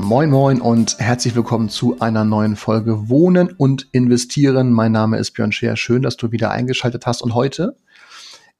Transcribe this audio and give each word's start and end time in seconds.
Moin 0.00 0.30
Moin 0.30 0.60
und 0.60 0.96
herzlich 1.00 1.34
willkommen 1.34 1.68
zu 1.68 1.98
einer 1.98 2.24
neuen 2.24 2.54
Folge 2.54 3.08
Wohnen 3.08 3.50
und 3.50 3.88
Investieren. 3.90 4.72
Mein 4.72 4.92
Name 4.92 5.18
ist 5.18 5.32
Björn 5.32 5.50
Scher. 5.50 5.76
Schön, 5.76 6.02
dass 6.02 6.16
du 6.16 6.30
wieder 6.30 6.52
eingeschaltet 6.52 7.04
hast. 7.04 7.20
Und 7.20 7.34
heute 7.34 7.76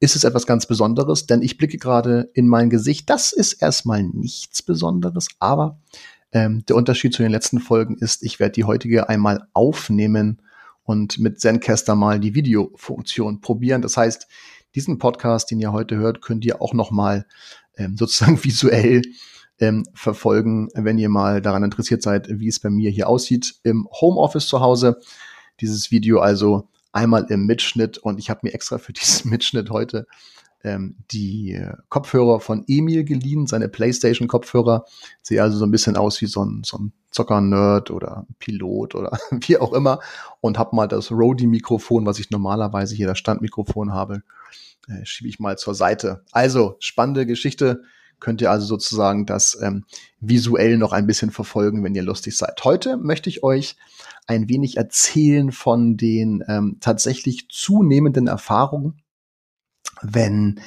ist 0.00 0.16
es 0.16 0.24
etwas 0.24 0.46
ganz 0.46 0.66
Besonderes, 0.66 1.26
denn 1.26 1.40
ich 1.40 1.56
blicke 1.56 1.78
gerade 1.78 2.28
in 2.34 2.48
mein 2.48 2.70
Gesicht. 2.70 3.08
Das 3.08 3.32
ist 3.32 3.54
erstmal 3.62 4.02
nichts 4.02 4.62
Besonderes, 4.62 5.28
aber 5.38 5.78
ähm, 6.32 6.64
der 6.66 6.74
Unterschied 6.74 7.14
zu 7.14 7.22
den 7.22 7.30
letzten 7.30 7.60
Folgen 7.60 7.96
ist, 7.96 8.24
ich 8.24 8.40
werde 8.40 8.52
die 8.52 8.64
heutige 8.64 9.08
einmal 9.08 9.46
aufnehmen 9.54 10.42
und 10.82 11.20
mit 11.20 11.40
Zencaster 11.40 11.94
mal 11.94 12.18
die 12.18 12.34
Videofunktion 12.34 13.40
probieren. 13.40 13.80
Das 13.80 13.96
heißt, 13.96 14.26
diesen 14.74 14.98
Podcast, 14.98 15.52
den 15.52 15.60
ihr 15.60 15.72
heute 15.72 15.96
hört, 15.96 16.20
könnt 16.20 16.44
ihr 16.44 16.60
auch 16.60 16.74
noch 16.74 16.90
mal 16.90 17.26
ähm, 17.76 17.96
sozusagen 17.96 18.42
visuell 18.44 19.02
ähm, 19.60 19.84
verfolgen, 19.94 20.68
wenn 20.74 20.98
ihr 20.98 21.08
mal 21.08 21.42
daran 21.42 21.64
interessiert 21.64 22.02
seid, 22.02 22.28
wie 22.30 22.48
es 22.48 22.60
bei 22.60 22.70
mir 22.70 22.90
hier 22.90 23.08
aussieht 23.08 23.56
im 23.62 23.88
Homeoffice 24.00 24.46
zu 24.46 24.60
Hause. 24.60 25.00
Dieses 25.60 25.90
Video 25.90 26.20
also 26.20 26.68
einmal 26.92 27.26
im 27.28 27.46
Mitschnitt 27.46 27.98
und 27.98 28.18
ich 28.18 28.30
habe 28.30 28.40
mir 28.42 28.54
extra 28.54 28.78
für 28.78 28.92
diesen 28.94 29.30
Mitschnitt 29.30 29.70
heute 29.70 30.06
ähm, 30.64 30.96
die 31.12 31.60
Kopfhörer 31.88 32.40
von 32.40 32.64
Emil 32.66 33.04
geliehen, 33.04 33.46
seine 33.46 33.68
PlayStation-Kopfhörer. 33.68 34.84
Sehe 35.22 35.42
also 35.42 35.58
so 35.58 35.64
ein 35.64 35.70
bisschen 35.70 35.96
aus 35.96 36.20
wie 36.20 36.26
so 36.26 36.44
ein, 36.44 36.62
so 36.64 36.78
ein 36.78 36.92
Zocker-Nerd 37.10 37.90
oder 37.90 38.26
Pilot 38.38 38.94
oder 38.94 39.18
wie 39.30 39.58
auch 39.58 39.72
immer 39.72 40.00
und 40.40 40.58
habe 40.58 40.74
mal 40.74 40.88
das 40.88 41.10
Rode-Mikrofon, 41.10 42.06
was 42.06 42.18
ich 42.18 42.30
normalerweise 42.30 42.94
hier 42.94 43.06
das 43.06 43.18
Standmikrofon 43.18 43.92
habe, 43.92 44.22
äh, 44.88 45.04
schiebe 45.04 45.28
ich 45.28 45.38
mal 45.38 45.56
zur 45.58 45.74
Seite. 45.74 46.24
Also 46.32 46.76
spannende 46.80 47.26
Geschichte 47.26 47.82
könnt 48.20 48.40
ihr 48.40 48.50
also 48.50 48.66
sozusagen 48.66 49.26
das 49.26 49.58
ähm, 49.60 49.84
visuell 50.20 50.78
noch 50.78 50.92
ein 50.92 51.06
bisschen 51.06 51.30
verfolgen, 51.30 51.84
wenn 51.84 51.94
ihr 51.94 52.02
lustig 52.02 52.36
seid. 52.36 52.64
Heute 52.64 52.96
möchte 52.96 53.28
ich 53.28 53.42
euch 53.42 53.76
ein 54.26 54.48
wenig 54.48 54.76
erzählen 54.76 55.52
von 55.52 55.96
den 55.96 56.44
ähm, 56.48 56.76
tatsächlich 56.80 57.48
zunehmenden 57.48 58.26
Erfahrungen, 58.26 59.02
wenn 60.02 60.60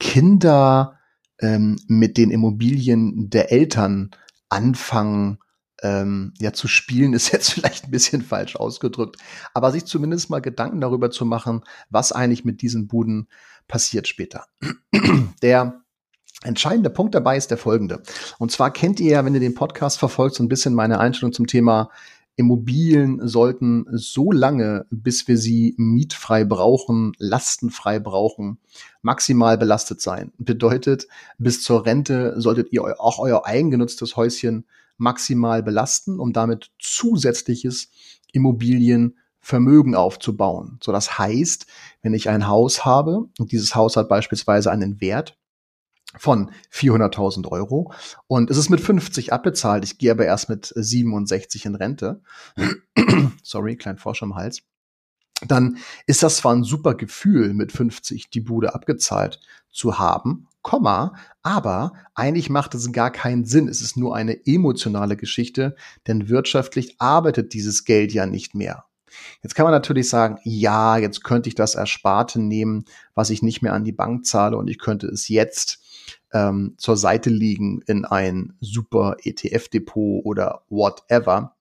Kinder 0.00 0.98
ähm, 1.40 1.78
mit 1.86 2.16
den 2.16 2.30
Immobilien 2.30 3.30
der 3.30 3.52
Eltern 3.52 4.10
anfangen, 4.48 5.38
ähm, 5.82 6.32
ja, 6.38 6.52
zu 6.52 6.66
spielen 6.66 7.12
ist 7.12 7.32
jetzt 7.32 7.52
vielleicht 7.52 7.84
ein 7.84 7.90
bisschen 7.90 8.22
falsch 8.22 8.56
ausgedrückt, 8.56 9.16
aber 9.52 9.70
sich 9.70 9.84
zumindest 9.84 10.30
mal 10.30 10.40
Gedanken 10.40 10.80
darüber 10.80 11.10
zu 11.10 11.24
machen, 11.24 11.62
was 11.90 12.12
eigentlich 12.12 12.44
mit 12.44 12.62
diesen 12.62 12.88
Buden 12.88 13.28
passiert 13.68 14.08
später. 14.08 14.46
Der 15.42 15.83
entscheidende 16.44 16.90
Punkt 16.90 17.14
dabei 17.14 17.36
ist 17.36 17.50
der 17.50 17.58
folgende. 17.58 18.02
Und 18.38 18.52
zwar 18.52 18.72
kennt 18.72 19.00
ihr 19.00 19.12
ja, 19.12 19.24
wenn 19.24 19.34
ihr 19.34 19.40
den 19.40 19.54
Podcast 19.54 19.98
verfolgt, 19.98 20.36
so 20.36 20.42
ein 20.42 20.48
bisschen 20.48 20.74
meine 20.74 21.00
Einstellung 21.00 21.32
zum 21.32 21.46
Thema 21.46 21.90
Immobilien 22.36 23.26
sollten 23.26 23.86
so 23.92 24.32
lange, 24.32 24.86
bis 24.90 25.28
wir 25.28 25.38
sie 25.38 25.74
mietfrei 25.76 26.44
brauchen, 26.44 27.12
lastenfrei 27.18 28.00
brauchen, 28.00 28.58
maximal 29.02 29.56
belastet 29.56 30.00
sein. 30.00 30.32
Bedeutet, 30.38 31.06
bis 31.38 31.62
zur 31.62 31.86
Rente 31.86 32.34
solltet 32.40 32.72
ihr 32.72 32.82
auch 33.00 33.20
euer 33.20 33.46
eigengenutztes 33.46 34.16
Häuschen 34.16 34.66
maximal 34.96 35.62
belasten, 35.62 36.18
um 36.18 36.32
damit 36.32 36.72
zusätzliches 36.80 37.88
Immobilienvermögen 38.32 39.94
aufzubauen. 39.94 40.78
So, 40.82 40.90
das 40.90 41.18
heißt, 41.18 41.66
wenn 42.02 42.14
ich 42.14 42.28
ein 42.28 42.48
Haus 42.48 42.84
habe 42.84 43.28
und 43.38 43.52
dieses 43.52 43.76
Haus 43.76 43.96
hat 43.96 44.08
beispielsweise 44.08 44.72
einen 44.72 45.00
Wert 45.00 45.36
von 46.18 46.50
400.000 46.72 47.48
Euro 47.48 47.92
und 48.26 48.50
es 48.50 48.56
ist 48.56 48.70
mit 48.70 48.80
50 48.80 49.32
abbezahlt. 49.32 49.84
Ich 49.84 49.98
gehe 49.98 50.10
aber 50.10 50.26
erst 50.26 50.48
mit 50.48 50.72
67 50.74 51.66
in 51.66 51.74
Rente. 51.74 52.22
Sorry, 53.42 53.76
klein 53.76 53.98
Frosch 53.98 54.22
am 54.22 54.34
Hals. 54.34 54.62
Dann 55.46 55.78
ist 56.06 56.22
das 56.22 56.38
zwar 56.38 56.54
ein 56.54 56.64
super 56.64 56.94
Gefühl, 56.94 57.54
mit 57.54 57.72
50 57.72 58.30
die 58.30 58.40
Bude 58.40 58.74
abgezahlt 58.74 59.40
zu 59.70 59.98
haben, 59.98 60.46
Komma, 60.62 61.14
aber 61.42 61.92
eigentlich 62.14 62.48
macht 62.48 62.74
es 62.74 62.90
gar 62.90 63.10
keinen 63.10 63.44
Sinn. 63.44 63.68
Es 63.68 63.82
ist 63.82 63.98
nur 63.98 64.16
eine 64.16 64.46
emotionale 64.46 65.16
Geschichte, 65.16 65.76
denn 66.06 66.30
wirtschaftlich 66.30 66.96
arbeitet 66.98 67.52
dieses 67.52 67.84
Geld 67.84 68.12
ja 68.14 68.24
nicht 68.24 68.54
mehr. 68.54 68.86
Jetzt 69.42 69.54
kann 69.54 69.64
man 69.64 69.72
natürlich 69.72 70.08
sagen, 70.08 70.38
ja, 70.42 70.96
jetzt 70.96 71.22
könnte 71.22 71.48
ich 71.48 71.54
das 71.54 71.74
Ersparte 71.74 72.40
nehmen, 72.40 72.86
was 73.14 73.30
ich 73.30 73.42
nicht 73.42 73.60
mehr 73.60 73.74
an 73.74 73.84
die 73.84 73.92
Bank 73.92 74.24
zahle 74.24 74.56
und 74.56 74.68
ich 74.68 74.78
könnte 74.78 75.06
es 75.06 75.28
jetzt 75.28 75.83
ähm, 76.32 76.74
zur 76.78 76.96
Seite 76.96 77.30
liegen 77.30 77.82
in 77.86 78.04
ein 78.04 78.56
super 78.60 79.16
ETF-Depot 79.22 80.24
oder 80.24 80.62
whatever. 80.68 81.54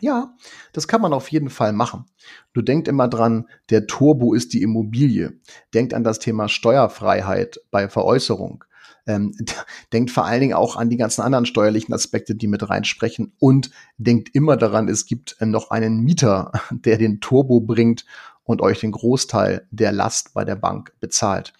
Ja, 0.00 0.34
das 0.72 0.88
kann 0.88 1.00
man 1.00 1.14
auf 1.14 1.30
jeden 1.30 1.48
Fall 1.48 1.72
machen. 1.72 2.04
Du 2.52 2.60
denkt 2.60 2.86
immer 2.86 3.08
dran, 3.08 3.48
der 3.70 3.86
Turbo 3.86 4.34
ist 4.34 4.52
die 4.52 4.60
Immobilie. 4.62 5.40
Denkt 5.72 5.94
an 5.94 6.04
das 6.04 6.18
Thema 6.18 6.48
Steuerfreiheit 6.48 7.60
bei 7.70 7.88
Veräußerung. 7.88 8.64
Ähm, 9.06 9.34
denkt 9.92 10.10
vor 10.10 10.26
allen 10.26 10.40
Dingen 10.40 10.54
auch 10.54 10.76
an 10.76 10.90
die 10.90 10.98
ganzen 10.98 11.22
anderen 11.22 11.46
steuerlichen 11.46 11.94
Aspekte, 11.94 12.34
die 12.34 12.46
mit 12.46 12.68
reinsprechen 12.68 13.32
und 13.38 13.70
denkt 13.96 14.34
immer 14.34 14.56
daran, 14.56 14.88
es 14.88 15.06
gibt 15.06 15.36
äh, 15.40 15.46
noch 15.46 15.70
einen 15.70 16.00
Mieter, 16.00 16.52
der 16.70 16.98
den 16.98 17.20
Turbo 17.20 17.60
bringt 17.60 18.04
und 18.44 18.60
euch 18.60 18.80
den 18.80 18.92
Großteil 18.92 19.66
der 19.70 19.92
Last 19.92 20.34
bei 20.34 20.44
der 20.44 20.56
Bank 20.56 20.92
bezahlt. 21.00 21.52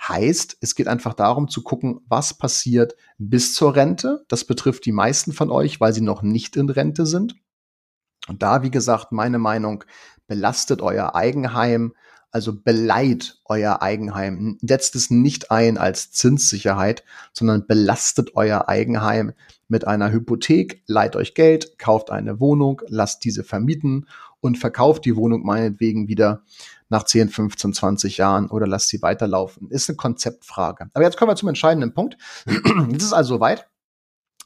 Heißt, 0.00 0.58
es 0.60 0.74
geht 0.74 0.88
einfach 0.88 1.14
darum 1.14 1.48
zu 1.48 1.62
gucken, 1.62 2.00
was 2.08 2.34
passiert 2.34 2.94
bis 3.18 3.54
zur 3.54 3.74
Rente. 3.74 4.24
Das 4.28 4.44
betrifft 4.44 4.86
die 4.86 4.92
meisten 4.92 5.32
von 5.32 5.50
euch, 5.50 5.80
weil 5.80 5.92
sie 5.92 6.00
noch 6.00 6.22
nicht 6.22 6.56
in 6.56 6.70
Rente 6.70 7.04
sind. 7.04 7.34
Und 8.28 8.42
da, 8.42 8.62
wie 8.62 8.70
gesagt, 8.70 9.10
meine 9.10 9.38
Meinung, 9.38 9.84
belastet 10.26 10.82
euer 10.82 11.14
Eigenheim, 11.14 11.94
also 12.30 12.54
beleiht 12.54 13.40
euer 13.46 13.82
Eigenheim. 13.82 14.58
Setzt 14.60 14.94
es 14.94 15.10
nicht 15.10 15.50
ein 15.50 15.78
als 15.78 16.12
Zinssicherheit, 16.12 17.02
sondern 17.32 17.66
belastet 17.66 18.36
euer 18.36 18.68
Eigenheim 18.68 19.32
mit 19.66 19.86
einer 19.86 20.12
Hypothek, 20.12 20.82
leiht 20.86 21.16
euch 21.16 21.34
Geld, 21.34 21.78
kauft 21.78 22.10
eine 22.10 22.38
Wohnung, 22.38 22.82
lasst 22.86 23.24
diese 23.24 23.44
vermieten 23.44 24.06
und 24.40 24.58
verkauft 24.58 25.04
die 25.04 25.16
Wohnung 25.16 25.44
meinetwegen 25.44 26.08
wieder 26.08 26.42
nach 26.88 27.04
10, 27.04 27.28
15, 27.28 27.72
20 27.72 28.16
Jahren 28.18 28.48
oder 28.48 28.66
lasst 28.66 28.88
sie 28.88 29.02
weiterlaufen. 29.02 29.70
Ist 29.70 29.88
eine 29.88 29.96
Konzeptfrage. 29.96 30.88
Aber 30.94 31.04
jetzt 31.04 31.16
kommen 31.16 31.30
wir 31.30 31.36
zum 31.36 31.48
entscheidenden 31.48 31.94
Punkt. 31.94 32.16
Es 32.96 33.04
ist 33.04 33.12
also 33.12 33.40
weit, 33.40 33.68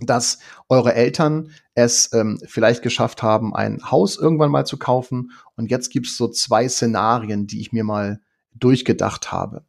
dass 0.01 0.39
eure 0.69 0.95
Eltern 0.95 1.51
es 1.75 2.13
ähm, 2.13 2.41
vielleicht 2.45 2.83
geschafft 2.83 3.23
haben, 3.23 3.55
ein 3.55 3.91
Haus 3.91 4.17
irgendwann 4.19 4.51
mal 4.51 4.67
zu 4.67 4.79
kaufen. 4.79 5.33
Und 5.57 5.71
jetzt 5.71 5.91
gibt 5.91 6.07
es 6.07 6.17
so 6.17 6.29
zwei 6.29 6.69
Szenarien, 6.69 7.47
die 7.47 7.61
ich 7.61 7.73
mir 7.73 7.85
mal 7.85 8.21
durchgedacht 8.55 9.33
habe. 9.33 9.65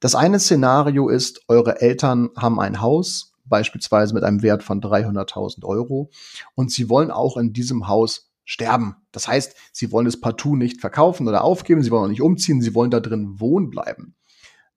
Das 0.00 0.14
eine 0.14 0.40
Szenario 0.40 1.08
ist, 1.08 1.42
eure 1.48 1.80
Eltern 1.80 2.30
haben 2.36 2.60
ein 2.60 2.80
Haus, 2.80 3.32
beispielsweise 3.44 4.14
mit 4.14 4.24
einem 4.24 4.42
Wert 4.42 4.62
von 4.62 4.80
300.000 4.80 5.64
Euro, 5.64 6.10
und 6.54 6.70
sie 6.70 6.88
wollen 6.88 7.10
auch 7.10 7.36
in 7.36 7.52
diesem 7.52 7.88
Haus 7.88 8.30
sterben. 8.44 8.96
Das 9.12 9.28
heißt, 9.28 9.54
sie 9.72 9.92
wollen 9.92 10.06
es 10.06 10.20
partout 10.20 10.56
nicht 10.56 10.80
verkaufen 10.80 11.28
oder 11.28 11.44
aufgeben, 11.44 11.82
sie 11.82 11.90
wollen 11.90 12.04
auch 12.04 12.08
nicht 12.08 12.22
umziehen, 12.22 12.62
sie 12.62 12.74
wollen 12.74 12.90
da 12.90 13.00
drin 13.00 13.40
wohnen 13.40 13.70
bleiben. 13.70 14.14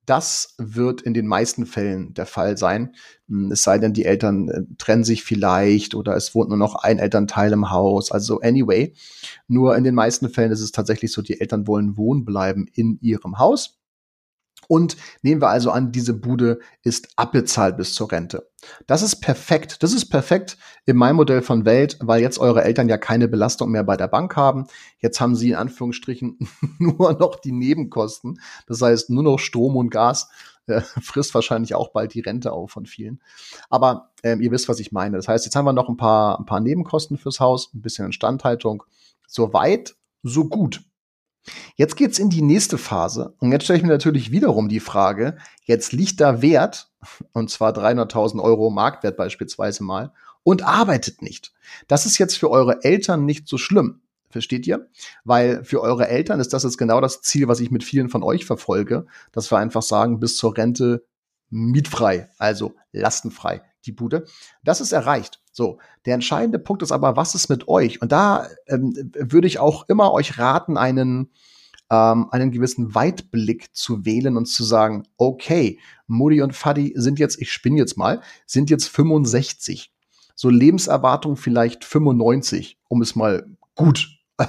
Das 0.08 0.54
wird 0.56 1.02
in 1.02 1.12
den 1.12 1.26
meisten 1.26 1.66
Fällen 1.66 2.14
der 2.14 2.24
Fall 2.24 2.56
sein. 2.56 2.94
Hm, 3.28 3.52
es 3.52 3.62
sei 3.62 3.78
denn, 3.78 3.92
die 3.92 4.06
Eltern 4.06 4.48
äh, 4.48 4.62
trennen 4.78 5.04
sich 5.04 5.22
vielleicht 5.22 5.94
oder 5.94 6.16
es 6.16 6.34
wohnt 6.34 6.48
nur 6.48 6.56
noch 6.56 6.76
ein 6.76 6.98
Elternteil 6.98 7.52
im 7.52 7.70
Haus. 7.70 8.10
Also 8.10 8.40
anyway, 8.40 8.94
nur 9.48 9.76
in 9.76 9.84
den 9.84 9.94
meisten 9.94 10.30
Fällen 10.30 10.50
ist 10.50 10.62
es 10.62 10.72
tatsächlich 10.72 11.12
so, 11.12 11.20
die 11.20 11.38
Eltern 11.38 11.66
wollen 11.66 11.98
wohnen 11.98 12.24
bleiben 12.24 12.66
in 12.72 12.98
ihrem 13.02 13.38
Haus. 13.38 13.77
Und 14.68 14.96
nehmen 15.22 15.40
wir 15.40 15.48
also 15.48 15.70
an, 15.70 15.92
diese 15.92 16.14
Bude 16.14 16.60
ist 16.82 17.08
abbezahlt 17.16 17.78
bis 17.78 17.94
zur 17.94 18.12
Rente. 18.12 18.48
Das 18.86 19.02
ist 19.02 19.16
perfekt. 19.16 19.82
Das 19.82 19.92
ist 19.92 20.06
perfekt 20.06 20.58
in 20.84 20.96
meinem 20.96 21.16
Modell 21.16 21.42
von 21.42 21.64
Welt, 21.64 21.96
weil 22.00 22.20
jetzt 22.20 22.38
eure 22.38 22.62
Eltern 22.62 22.88
ja 22.88 22.98
keine 22.98 23.28
Belastung 23.28 23.70
mehr 23.70 23.82
bei 23.82 23.96
der 23.96 24.08
Bank 24.08 24.36
haben. 24.36 24.66
Jetzt 24.98 25.20
haben 25.20 25.34
sie 25.34 25.50
in 25.50 25.56
Anführungsstrichen 25.56 26.38
nur 26.78 27.14
noch 27.14 27.36
die 27.36 27.52
Nebenkosten. 27.52 28.40
Das 28.66 28.82
heißt, 28.82 29.10
nur 29.10 29.22
noch 29.22 29.38
Strom 29.38 29.74
und 29.74 29.90
Gas 29.90 30.28
äh, 30.66 30.82
frisst 31.00 31.34
wahrscheinlich 31.34 31.74
auch 31.74 31.88
bald 31.88 32.12
die 32.12 32.20
Rente 32.20 32.52
auf 32.52 32.70
von 32.70 32.84
vielen. 32.84 33.20
Aber 33.70 34.10
ähm, 34.22 34.42
ihr 34.42 34.50
wisst, 34.50 34.68
was 34.68 34.80
ich 34.80 34.92
meine. 34.92 35.16
Das 35.16 35.28
heißt, 35.28 35.46
jetzt 35.46 35.56
haben 35.56 35.64
wir 35.64 35.72
noch 35.72 35.88
ein 35.88 35.96
paar, 35.96 36.38
ein 36.38 36.46
paar 36.46 36.60
Nebenkosten 36.60 37.16
fürs 37.16 37.40
Haus, 37.40 37.72
ein 37.74 37.80
bisschen 37.80 38.06
Instandhaltung. 38.06 38.84
So 39.26 39.52
weit, 39.54 39.96
so 40.22 40.44
gut. 40.44 40.82
Jetzt 41.78 41.96
geht's 41.96 42.18
in 42.18 42.28
die 42.28 42.42
nächste 42.42 42.76
Phase 42.76 43.34
und 43.38 43.52
jetzt 43.52 43.62
stelle 43.62 43.78
ich 43.78 43.84
mir 43.84 43.92
natürlich 43.92 44.32
wiederum 44.32 44.68
die 44.68 44.80
Frage, 44.80 45.38
jetzt 45.62 45.92
liegt 45.92 46.20
da 46.20 46.42
Wert, 46.42 46.90
und 47.32 47.50
zwar 47.50 47.70
300.000 47.70 48.42
Euro 48.42 48.68
Marktwert 48.68 49.16
beispielsweise 49.16 49.84
mal, 49.84 50.12
und 50.42 50.64
arbeitet 50.64 51.22
nicht. 51.22 51.52
Das 51.86 52.04
ist 52.04 52.18
jetzt 52.18 52.36
für 52.36 52.50
eure 52.50 52.82
Eltern 52.82 53.24
nicht 53.24 53.46
so 53.46 53.58
schlimm. 53.58 54.00
Versteht 54.28 54.66
ihr? 54.66 54.88
Weil 55.22 55.62
für 55.62 55.80
eure 55.80 56.08
Eltern 56.08 56.40
ist 56.40 56.52
das 56.52 56.64
jetzt 56.64 56.78
genau 56.78 57.00
das 57.00 57.22
Ziel, 57.22 57.46
was 57.46 57.60
ich 57.60 57.70
mit 57.70 57.84
vielen 57.84 58.08
von 58.08 58.24
euch 58.24 58.44
verfolge, 58.44 59.06
dass 59.30 59.52
wir 59.52 59.58
einfach 59.58 59.82
sagen, 59.82 60.18
bis 60.18 60.36
zur 60.36 60.56
Rente 60.56 61.04
mietfrei, 61.48 62.28
also 62.38 62.74
lastenfrei, 62.90 63.62
die 63.86 63.92
Bude. 63.92 64.26
Das 64.64 64.80
ist 64.80 64.90
erreicht. 64.90 65.40
So, 65.52 65.78
der 66.06 66.14
entscheidende 66.14 66.58
Punkt 66.58 66.82
ist 66.82 66.90
aber, 66.90 67.16
was 67.16 67.36
ist 67.36 67.48
mit 67.48 67.68
euch? 67.68 68.02
Und 68.02 68.10
da 68.10 68.48
ähm, 68.66 69.12
würde 69.14 69.46
ich 69.46 69.60
auch 69.60 69.88
immer 69.88 70.12
euch 70.12 70.38
raten, 70.38 70.76
einen, 70.76 71.30
ähm, 71.90 72.28
einen 72.30 72.50
gewissen 72.50 72.94
Weitblick 72.94 73.74
zu 73.74 74.04
wählen 74.04 74.36
und 74.36 74.46
zu 74.46 74.64
sagen, 74.64 75.04
okay, 75.16 75.78
Mutti 76.06 76.42
und 76.42 76.54
Fadi 76.54 76.92
sind 76.96 77.18
jetzt, 77.18 77.40
ich 77.40 77.52
spinne 77.52 77.78
jetzt 77.78 77.96
mal, 77.96 78.22
sind 78.46 78.70
jetzt 78.70 78.88
65. 78.88 79.92
So 80.34 80.50
Lebenserwartung 80.50 81.36
vielleicht 81.36 81.84
95, 81.84 82.78
um 82.88 83.02
es 83.02 83.16
mal 83.16 83.46
gut 83.74 84.08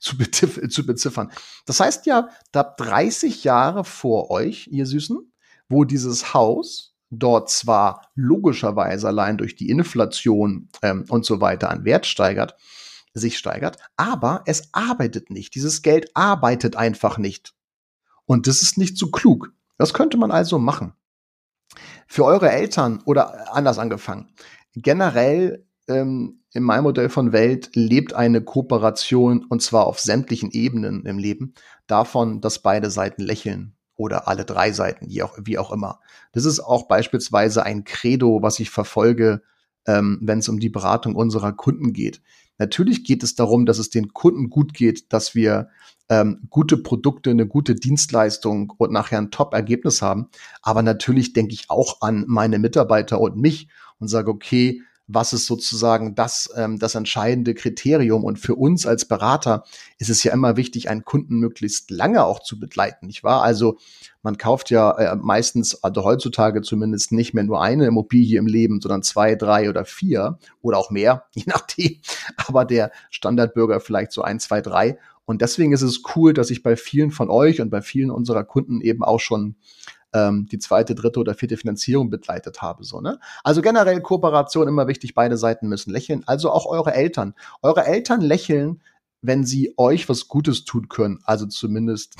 zu, 0.00 0.16
zu 0.18 0.86
beziffern. 0.86 1.30
Das 1.66 1.80
heißt 1.80 2.06
ja, 2.06 2.28
da 2.52 2.62
30 2.64 3.44
Jahre 3.44 3.84
vor 3.84 4.30
euch, 4.30 4.68
ihr 4.70 4.86
Süßen, 4.86 5.32
wo 5.68 5.84
dieses 5.84 6.34
Haus 6.34 6.94
dort 7.10 7.50
zwar 7.50 8.10
logischerweise 8.14 9.08
allein 9.08 9.38
durch 9.38 9.56
die 9.56 9.70
Inflation 9.70 10.68
ähm, 10.82 11.04
und 11.08 11.24
so 11.24 11.40
weiter 11.40 11.70
an 11.70 11.84
Wert 11.84 12.06
steigert, 12.06 12.56
sich 13.14 13.38
steigert, 13.38 13.78
aber 13.96 14.42
es 14.46 14.68
arbeitet 14.72 15.30
nicht. 15.30 15.54
Dieses 15.54 15.82
Geld 15.82 16.10
arbeitet 16.14 16.76
einfach 16.76 17.18
nicht. 17.18 17.54
Und 18.24 18.46
das 18.46 18.62
ist 18.62 18.78
nicht 18.78 18.98
so 18.98 19.10
klug. 19.10 19.52
Das 19.78 19.94
könnte 19.94 20.18
man 20.18 20.30
also 20.30 20.58
machen. 20.58 20.92
Für 22.06 22.24
eure 22.24 22.50
Eltern 22.50 23.02
oder 23.04 23.54
anders 23.54 23.78
angefangen. 23.78 24.32
Generell 24.74 25.66
ähm, 25.88 26.42
in 26.52 26.62
meinem 26.62 26.84
Modell 26.84 27.08
von 27.08 27.32
Welt 27.32 27.70
lebt 27.74 28.14
eine 28.14 28.42
Kooperation 28.42 29.44
und 29.48 29.62
zwar 29.62 29.86
auf 29.86 30.00
sämtlichen 30.00 30.50
Ebenen 30.50 31.04
im 31.04 31.18
Leben 31.18 31.54
davon, 31.86 32.40
dass 32.40 32.60
beide 32.60 32.90
Seiten 32.90 33.22
lächeln 33.22 33.76
oder 33.94 34.28
alle 34.28 34.44
drei 34.44 34.72
Seiten, 34.72 35.08
wie 35.08 35.22
auch, 35.22 35.38
wie 35.42 35.58
auch 35.58 35.72
immer. 35.72 36.00
Das 36.32 36.44
ist 36.44 36.60
auch 36.60 36.86
beispielsweise 36.88 37.64
ein 37.64 37.84
Credo, 37.84 38.40
was 38.42 38.60
ich 38.60 38.70
verfolge, 38.70 39.42
ähm, 39.86 40.18
wenn 40.22 40.38
es 40.38 40.48
um 40.48 40.60
die 40.60 40.70
Beratung 40.70 41.14
unserer 41.14 41.52
Kunden 41.52 41.92
geht. 41.92 42.22
Natürlich 42.58 43.04
geht 43.04 43.22
es 43.22 43.34
darum, 43.34 43.66
dass 43.66 43.78
es 43.78 43.90
den 43.90 44.12
Kunden 44.12 44.50
gut 44.50 44.74
geht, 44.74 45.12
dass 45.12 45.34
wir 45.34 45.70
ähm, 46.08 46.40
gute 46.50 46.76
Produkte, 46.76 47.30
eine 47.30 47.46
gute 47.46 47.74
Dienstleistung 47.74 48.72
und 48.76 48.92
nachher 48.92 49.18
ein 49.18 49.30
Top-Ergebnis 49.30 50.02
haben. 50.02 50.28
Aber 50.62 50.82
natürlich 50.82 51.32
denke 51.32 51.54
ich 51.54 51.70
auch 51.70 52.00
an 52.00 52.24
meine 52.26 52.58
Mitarbeiter 52.58 53.20
und 53.20 53.36
mich 53.36 53.68
und 53.98 54.08
sage, 54.08 54.30
okay, 54.30 54.82
was 55.08 55.32
ist 55.32 55.46
sozusagen 55.46 56.14
das, 56.14 56.50
ähm, 56.54 56.78
das 56.78 56.94
entscheidende 56.94 57.54
Kriterium. 57.54 58.24
Und 58.24 58.38
für 58.38 58.54
uns 58.54 58.86
als 58.86 59.06
Berater 59.06 59.64
ist 59.98 60.10
es 60.10 60.22
ja 60.22 60.32
immer 60.32 60.56
wichtig, 60.56 60.90
einen 60.90 61.04
Kunden 61.04 61.38
möglichst 61.38 61.90
lange 61.90 62.24
auch 62.24 62.40
zu 62.40 62.60
begleiten, 62.60 63.06
nicht 63.06 63.24
wahr? 63.24 63.42
Also 63.42 63.78
man 64.22 64.36
kauft 64.36 64.70
ja 64.70 64.90
äh, 64.98 65.16
meistens, 65.16 65.82
also 65.82 66.04
heutzutage 66.04 66.60
zumindest 66.60 67.10
nicht 67.10 67.32
mehr 67.32 67.44
nur 67.44 67.62
eine 67.62 67.86
Immobilie 67.86 68.38
im 68.38 68.46
Leben, 68.46 68.80
sondern 68.82 69.02
zwei, 69.02 69.34
drei 69.34 69.70
oder 69.70 69.86
vier 69.86 70.38
oder 70.60 70.76
auch 70.76 70.90
mehr, 70.90 71.24
je 71.34 71.44
nachdem. 71.46 71.96
Aber 72.46 72.66
der 72.66 72.92
Standardbürger 73.10 73.80
vielleicht 73.80 74.12
so 74.12 74.22
ein, 74.22 74.38
zwei, 74.38 74.60
drei. 74.60 74.98
Und 75.24 75.40
deswegen 75.42 75.72
ist 75.72 75.82
es 75.82 76.02
cool, 76.16 76.32
dass 76.34 76.50
ich 76.50 76.62
bei 76.62 76.76
vielen 76.76 77.10
von 77.10 77.30
euch 77.30 77.60
und 77.60 77.70
bei 77.70 77.82
vielen 77.82 78.10
unserer 78.10 78.44
Kunden 78.44 78.80
eben 78.80 79.04
auch 79.04 79.20
schon 79.20 79.56
ähm, 80.12 80.46
die 80.50 80.58
zweite, 80.58 80.94
dritte 80.94 81.20
oder 81.20 81.34
vierte 81.34 81.56
Finanzierung 81.56 82.10
begleitet 82.10 82.62
habe. 82.62 82.84
So, 82.84 83.00
ne? 83.00 83.18
Also 83.44 83.62
generell 83.62 84.00
Kooperation 84.00 84.68
immer 84.68 84.88
wichtig, 84.88 85.14
beide 85.14 85.36
Seiten 85.36 85.68
müssen 85.68 85.90
lächeln. 85.90 86.22
Also 86.26 86.50
auch 86.50 86.66
eure 86.66 86.94
Eltern. 86.94 87.34
Eure 87.62 87.84
Eltern 87.84 88.20
lächeln, 88.20 88.80
wenn 89.20 89.44
sie 89.44 89.74
euch 89.76 90.08
was 90.08 90.28
Gutes 90.28 90.64
tun 90.64 90.88
können. 90.88 91.18
Also 91.24 91.46
zumindest 91.46 92.14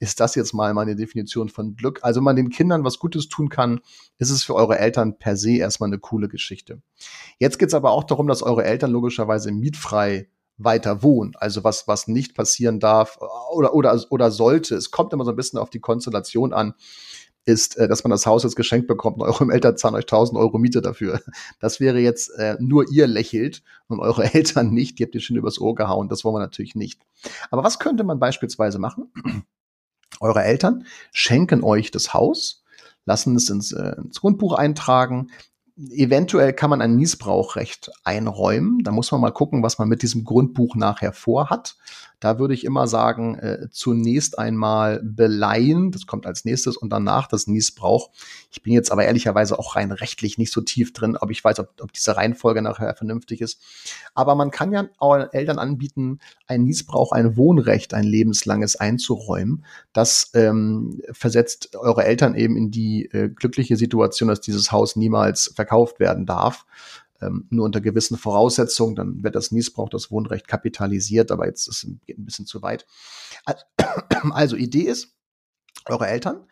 ist 0.00 0.20
das 0.20 0.34
jetzt 0.34 0.52
mal 0.52 0.74
meine 0.74 0.96
Definition 0.96 1.48
von 1.48 1.76
Glück. 1.76 2.00
Also 2.02 2.20
wenn 2.20 2.24
man 2.24 2.36
den 2.36 2.50
Kindern 2.50 2.84
was 2.84 2.98
Gutes 2.98 3.28
tun 3.28 3.48
kann, 3.48 3.80
ist 4.18 4.30
es 4.30 4.42
für 4.42 4.54
eure 4.54 4.78
Eltern 4.78 5.18
per 5.18 5.36
se 5.36 5.56
erstmal 5.56 5.88
eine 5.88 5.98
coole 5.98 6.28
Geschichte. 6.28 6.82
Jetzt 7.38 7.58
geht 7.58 7.68
es 7.68 7.74
aber 7.74 7.90
auch 7.90 8.04
darum, 8.04 8.28
dass 8.28 8.42
eure 8.42 8.64
Eltern 8.64 8.90
logischerweise 8.90 9.50
mietfrei 9.50 10.28
weiter 10.58 11.02
wohnen. 11.02 11.32
Also 11.36 11.64
was, 11.64 11.88
was 11.88 12.06
nicht 12.06 12.34
passieren 12.34 12.78
darf 12.78 13.18
oder, 13.50 13.74
oder, 13.74 13.98
oder 14.10 14.30
sollte. 14.30 14.74
Es 14.74 14.90
kommt 14.90 15.12
immer 15.12 15.24
so 15.24 15.30
ein 15.30 15.36
bisschen 15.36 15.58
auf 15.58 15.70
die 15.70 15.80
Konstellation 15.80 16.52
an 16.52 16.74
ist, 17.44 17.76
äh, 17.76 17.88
dass 17.88 18.04
man 18.04 18.10
das 18.10 18.26
Haus 18.26 18.44
jetzt 18.44 18.56
geschenkt 18.56 18.86
bekommt 18.86 19.18
und 19.18 19.22
eure 19.22 19.52
Eltern 19.52 19.76
zahlen 19.76 19.94
euch 19.94 20.04
1000 20.04 20.38
Euro 20.38 20.58
Miete 20.58 20.82
dafür. 20.82 21.20
Das 21.60 21.80
wäre 21.80 21.98
jetzt 21.98 22.30
äh, 22.38 22.56
nur 22.60 22.90
ihr 22.90 23.06
lächelt 23.06 23.62
und 23.88 24.00
eure 24.00 24.24
Eltern 24.34 24.70
nicht. 24.70 24.98
Die 24.98 25.04
habt 25.04 25.14
ihr 25.14 25.20
schon 25.20 25.36
übers 25.36 25.60
Ohr 25.60 25.74
gehauen. 25.74 26.08
Das 26.08 26.24
wollen 26.24 26.36
wir 26.36 26.40
natürlich 26.40 26.74
nicht. 26.74 27.00
Aber 27.50 27.64
was 27.64 27.78
könnte 27.78 28.04
man 28.04 28.18
beispielsweise 28.18 28.78
machen? 28.78 29.12
eure 30.20 30.42
Eltern 30.42 30.86
schenken 31.12 31.64
euch 31.64 31.90
das 31.90 32.14
Haus, 32.14 32.64
lassen 33.04 33.34
es 33.36 33.48
ins, 33.50 33.72
äh, 33.72 33.96
ins 33.98 34.20
Grundbuch 34.20 34.54
eintragen, 34.54 35.30
eventuell 35.76 36.52
kann 36.52 36.70
man 36.70 36.82
ein 36.82 36.96
Niesbrauchrecht 36.96 37.90
einräumen. 38.04 38.82
Da 38.82 38.90
muss 38.90 39.10
man 39.12 39.20
mal 39.20 39.32
gucken, 39.32 39.62
was 39.62 39.78
man 39.78 39.88
mit 39.88 40.02
diesem 40.02 40.24
Grundbuch 40.24 40.76
nachher 40.76 41.12
vorhat. 41.12 41.76
Da 42.22 42.38
würde 42.38 42.54
ich 42.54 42.62
immer 42.62 42.86
sagen, 42.86 43.36
äh, 43.40 43.66
zunächst 43.72 44.38
einmal 44.38 45.00
beleihen, 45.02 45.90
das 45.90 46.06
kommt 46.06 46.24
als 46.24 46.44
nächstes 46.44 46.76
und 46.76 46.90
danach 46.90 47.26
das 47.26 47.48
Niesbrauch. 47.48 48.10
Ich 48.52 48.62
bin 48.62 48.72
jetzt 48.72 48.92
aber 48.92 49.04
ehrlicherweise 49.04 49.58
auch 49.58 49.74
rein 49.74 49.90
rechtlich 49.90 50.38
nicht 50.38 50.52
so 50.52 50.60
tief 50.60 50.92
drin, 50.92 51.16
ob 51.16 51.32
ich 51.32 51.42
weiß, 51.42 51.58
ob, 51.58 51.70
ob 51.80 51.92
diese 51.92 52.16
Reihenfolge 52.16 52.62
nachher 52.62 52.94
vernünftig 52.94 53.40
ist. 53.40 53.60
Aber 54.14 54.36
man 54.36 54.52
kann 54.52 54.70
ja 54.70 54.88
euren 55.00 55.32
Eltern 55.32 55.58
anbieten, 55.58 56.20
ein 56.46 56.62
Niesbrauch, 56.62 57.10
ein 57.10 57.36
Wohnrecht, 57.36 57.92
ein 57.92 58.04
lebenslanges 58.04 58.76
einzuräumen. 58.76 59.64
Das 59.92 60.30
ähm, 60.34 61.02
versetzt 61.10 61.74
eure 61.74 62.04
Eltern 62.04 62.36
eben 62.36 62.56
in 62.56 62.70
die 62.70 63.06
äh, 63.06 63.30
glückliche 63.30 63.76
Situation, 63.76 64.28
dass 64.28 64.40
dieses 64.40 64.70
Haus 64.70 64.94
niemals 64.94 65.54
verkauft 65.62 66.00
werden 66.00 66.26
darf 66.26 66.66
ähm, 67.22 67.46
nur 67.50 67.64
unter 67.64 67.80
gewissen 67.80 68.18
Voraussetzungen, 68.18 68.94
dann 68.94 69.22
wird 69.22 69.34
das 69.34 69.52
Niesbrauch, 69.52 69.88
das 69.88 70.10
Wohnrecht 70.10 70.48
kapitalisiert, 70.48 71.30
aber 71.30 71.46
jetzt 71.46 71.68
ist 71.68 71.84
es 71.84 71.84
ein 71.84 72.00
bisschen 72.24 72.46
zu 72.46 72.62
weit. 72.62 72.86
Also 74.30 74.54
Idee 74.56 74.82
ist, 74.82 75.16
eure 75.86 76.06
Eltern, 76.06 76.46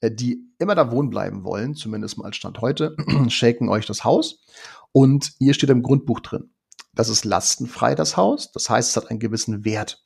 äh, 0.00 0.10
die 0.10 0.44
immer 0.58 0.74
da 0.74 0.90
wohnen 0.90 1.10
bleiben 1.10 1.44
wollen, 1.44 1.74
zumindest 1.74 2.18
mal 2.18 2.24
als 2.24 2.36
Stand 2.36 2.60
heute, 2.60 2.96
shaken 3.28 3.68
euch 3.68 3.86
das 3.86 4.04
Haus 4.04 4.44
und 4.92 5.32
ihr 5.38 5.54
steht 5.54 5.70
im 5.70 5.82
Grundbuch 5.82 6.20
drin. 6.20 6.50
Das 6.94 7.08
ist 7.08 7.24
lastenfrei, 7.24 7.94
das 7.94 8.16
Haus. 8.16 8.52
Das 8.52 8.68
heißt, 8.68 8.90
es 8.90 8.96
hat 8.96 9.10
einen 9.10 9.20
gewissen 9.20 9.64
Wert. 9.64 10.04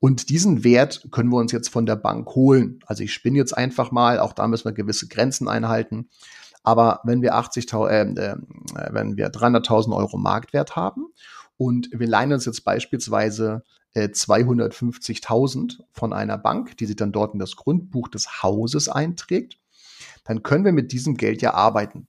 Und 0.00 0.30
diesen 0.30 0.64
Wert 0.64 1.08
können 1.10 1.30
wir 1.30 1.38
uns 1.38 1.52
jetzt 1.52 1.68
von 1.68 1.86
der 1.86 1.96
Bank 1.96 2.34
holen. 2.34 2.80
Also 2.86 3.02
ich 3.02 3.12
spinne 3.12 3.36
jetzt 3.36 3.56
einfach 3.56 3.90
mal, 3.90 4.18
auch 4.18 4.32
da 4.32 4.48
müssen 4.48 4.64
wir 4.64 4.72
gewisse 4.72 5.08
Grenzen 5.08 5.48
einhalten. 5.48 6.08
Aber 6.68 7.00
wenn 7.02 7.22
wir 7.22 7.34
80.000, 7.34 8.18
äh, 8.18 8.32
äh, 8.32 8.36
wenn 8.90 9.16
wir 9.16 9.30
300.000 9.32 9.96
Euro 9.96 10.18
Marktwert 10.18 10.76
haben 10.76 11.06
und 11.56 11.88
wir 11.92 12.06
leihen 12.06 12.30
uns 12.30 12.44
jetzt 12.44 12.62
beispielsweise 12.62 13.64
äh, 13.94 14.08
250.000 14.08 15.80
von 15.92 16.12
einer 16.12 16.36
Bank, 16.36 16.76
die 16.76 16.84
sich 16.84 16.96
dann 16.96 17.10
dort 17.10 17.32
in 17.32 17.40
das 17.40 17.56
Grundbuch 17.56 18.08
des 18.08 18.42
Hauses 18.42 18.90
einträgt, 18.90 19.58
dann 20.24 20.42
können 20.42 20.66
wir 20.66 20.72
mit 20.72 20.92
diesem 20.92 21.16
Geld 21.16 21.40
ja 21.40 21.54
arbeiten. 21.54 22.06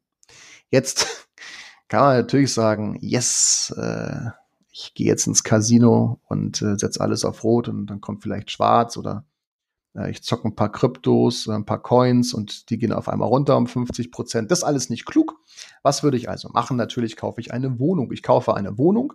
Jetzt 0.69 1.29
kann 1.87 2.01
man 2.01 2.17
natürlich 2.17 2.53
sagen, 2.53 2.97
yes, 2.99 3.73
äh, 3.77 4.31
ich 4.73 4.93
gehe 4.93 5.07
jetzt 5.07 5.25
ins 5.25 5.45
Casino 5.45 6.19
und 6.27 6.61
äh, 6.61 6.77
setze 6.77 6.99
alles 6.99 7.23
auf 7.23 7.45
Rot 7.45 7.69
und 7.69 7.87
dann 7.87 8.01
kommt 8.01 8.23
vielleicht 8.23 8.51
Schwarz 8.51 8.97
oder 8.97 9.23
ich 10.09 10.21
zocke 10.23 10.47
ein 10.47 10.55
paar 10.55 10.71
Kryptos, 10.71 11.47
äh, 11.47 11.51
ein 11.51 11.65
paar 11.65 11.81
Coins 11.81 12.33
und 12.33 12.69
die 12.69 12.77
gehen 12.77 12.93
auf 12.93 13.09
einmal 13.09 13.27
runter 13.27 13.57
um 13.57 13.67
50 13.67 14.11
Prozent. 14.11 14.51
Das 14.51 14.59
ist 14.59 14.63
alles 14.63 14.89
nicht 14.89 15.05
klug. 15.05 15.35
Was 15.81 16.03
würde 16.03 16.17
ich 16.17 16.29
also 16.29 16.49
machen? 16.49 16.77
Natürlich 16.77 17.17
kaufe 17.17 17.41
ich 17.41 17.51
eine 17.53 17.79
Wohnung. 17.79 18.11
Ich 18.11 18.21
kaufe 18.21 18.55
eine 18.55 18.77
Wohnung 18.77 19.13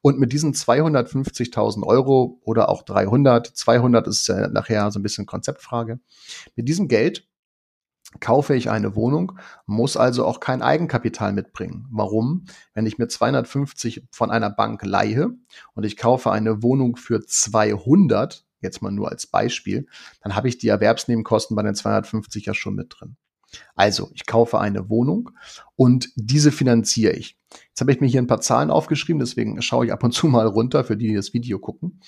und 0.00 0.18
mit 0.18 0.32
diesen 0.32 0.54
250.000 0.54 1.84
Euro 1.84 2.40
oder 2.42 2.68
auch 2.68 2.82
300, 2.82 3.46
200 3.46 4.06
ist 4.08 4.28
äh, 4.28 4.48
nachher 4.48 4.90
so 4.90 4.98
ein 4.98 5.02
bisschen 5.02 5.26
Konzeptfrage. 5.26 6.00
Mit 6.56 6.68
diesem 6.68 6.88
Geld 6.88 7.28
kaufe 8.20 8.54
ich 8.54 8.70
eine 8.70 8.96
Wohnung, 8.96 9.38
muss 9.66 9.96
also 9.96 10.24
auch 10.24 10.40
kein 10.40 10.62
Eigenkapital 10.62 11.32
mitbringen. 11.32 11.86
Warum? 11.90 12.46
Wenn 12.72 12.86
ich 12.86 12.98
mir 12.98 13.06
250 13.06 14.08
von 14.10 14.30
einer 14.30 14.50
Bank 14.50 14.84
leihe 14.84 15.30
und 15.74 15.84
ich 15.84 15.96
kaufe 15.96 16.30
eine 16.30 16.62
Wohnung 16.62 16.96
für 16.96 17.20
200, 17.20 18.46
jetzt 18.60 18.82
mal 18.82 18.90
nur 18.90 19.10
als 19.10 19.26
Beispiel, 19.26 19.86
dann 20.22 20.34
habe 20.34 20.48
ich 20.48 20.58
die 20.58 20.68
Erwerbsnebenkosten 20.68 21.56
bei 21.56 21.62
den 21.62 21.74
250 21.74 22.46
ja 22.46 22.54
schon 22.54 22.74
mit 22.74 22.94
drin. 22.98 23.16
Also, 23.74 24.10
ich 24.12 24.26
kaufe 24.26 24.58
eine 24.60 24.90
Wohnung 24.90 25.30
und 25.74 26.10
diese 26.16 26.52
finanziere 26.52 27.12
ich. 27.12 27.38
Jetzt 27.68 27.80
habe 27.80 27.92
ich 27.92 28.00
mir 28.00 28.06
hier 28.06 28.20
ein 28.20 28.26
paar 28.26 28.42
Zahlen 28.42 28.70
aufgeschrieben, 28.70 29.20
deswegen 29.20 29.60
schaue 29.62 29.86
ich 29.86 29.92
ab 29.92 30.04
und 30.04 30.12
zu 30.12 30.26
mal 30.26 30.46
runter, 30.46 30.84
für 30.84 30.96
die, 30.96 31.08
die 31.08 31.14
das 31.14 31.32
Video 31.32 31.58
gucken. 31.58 32.00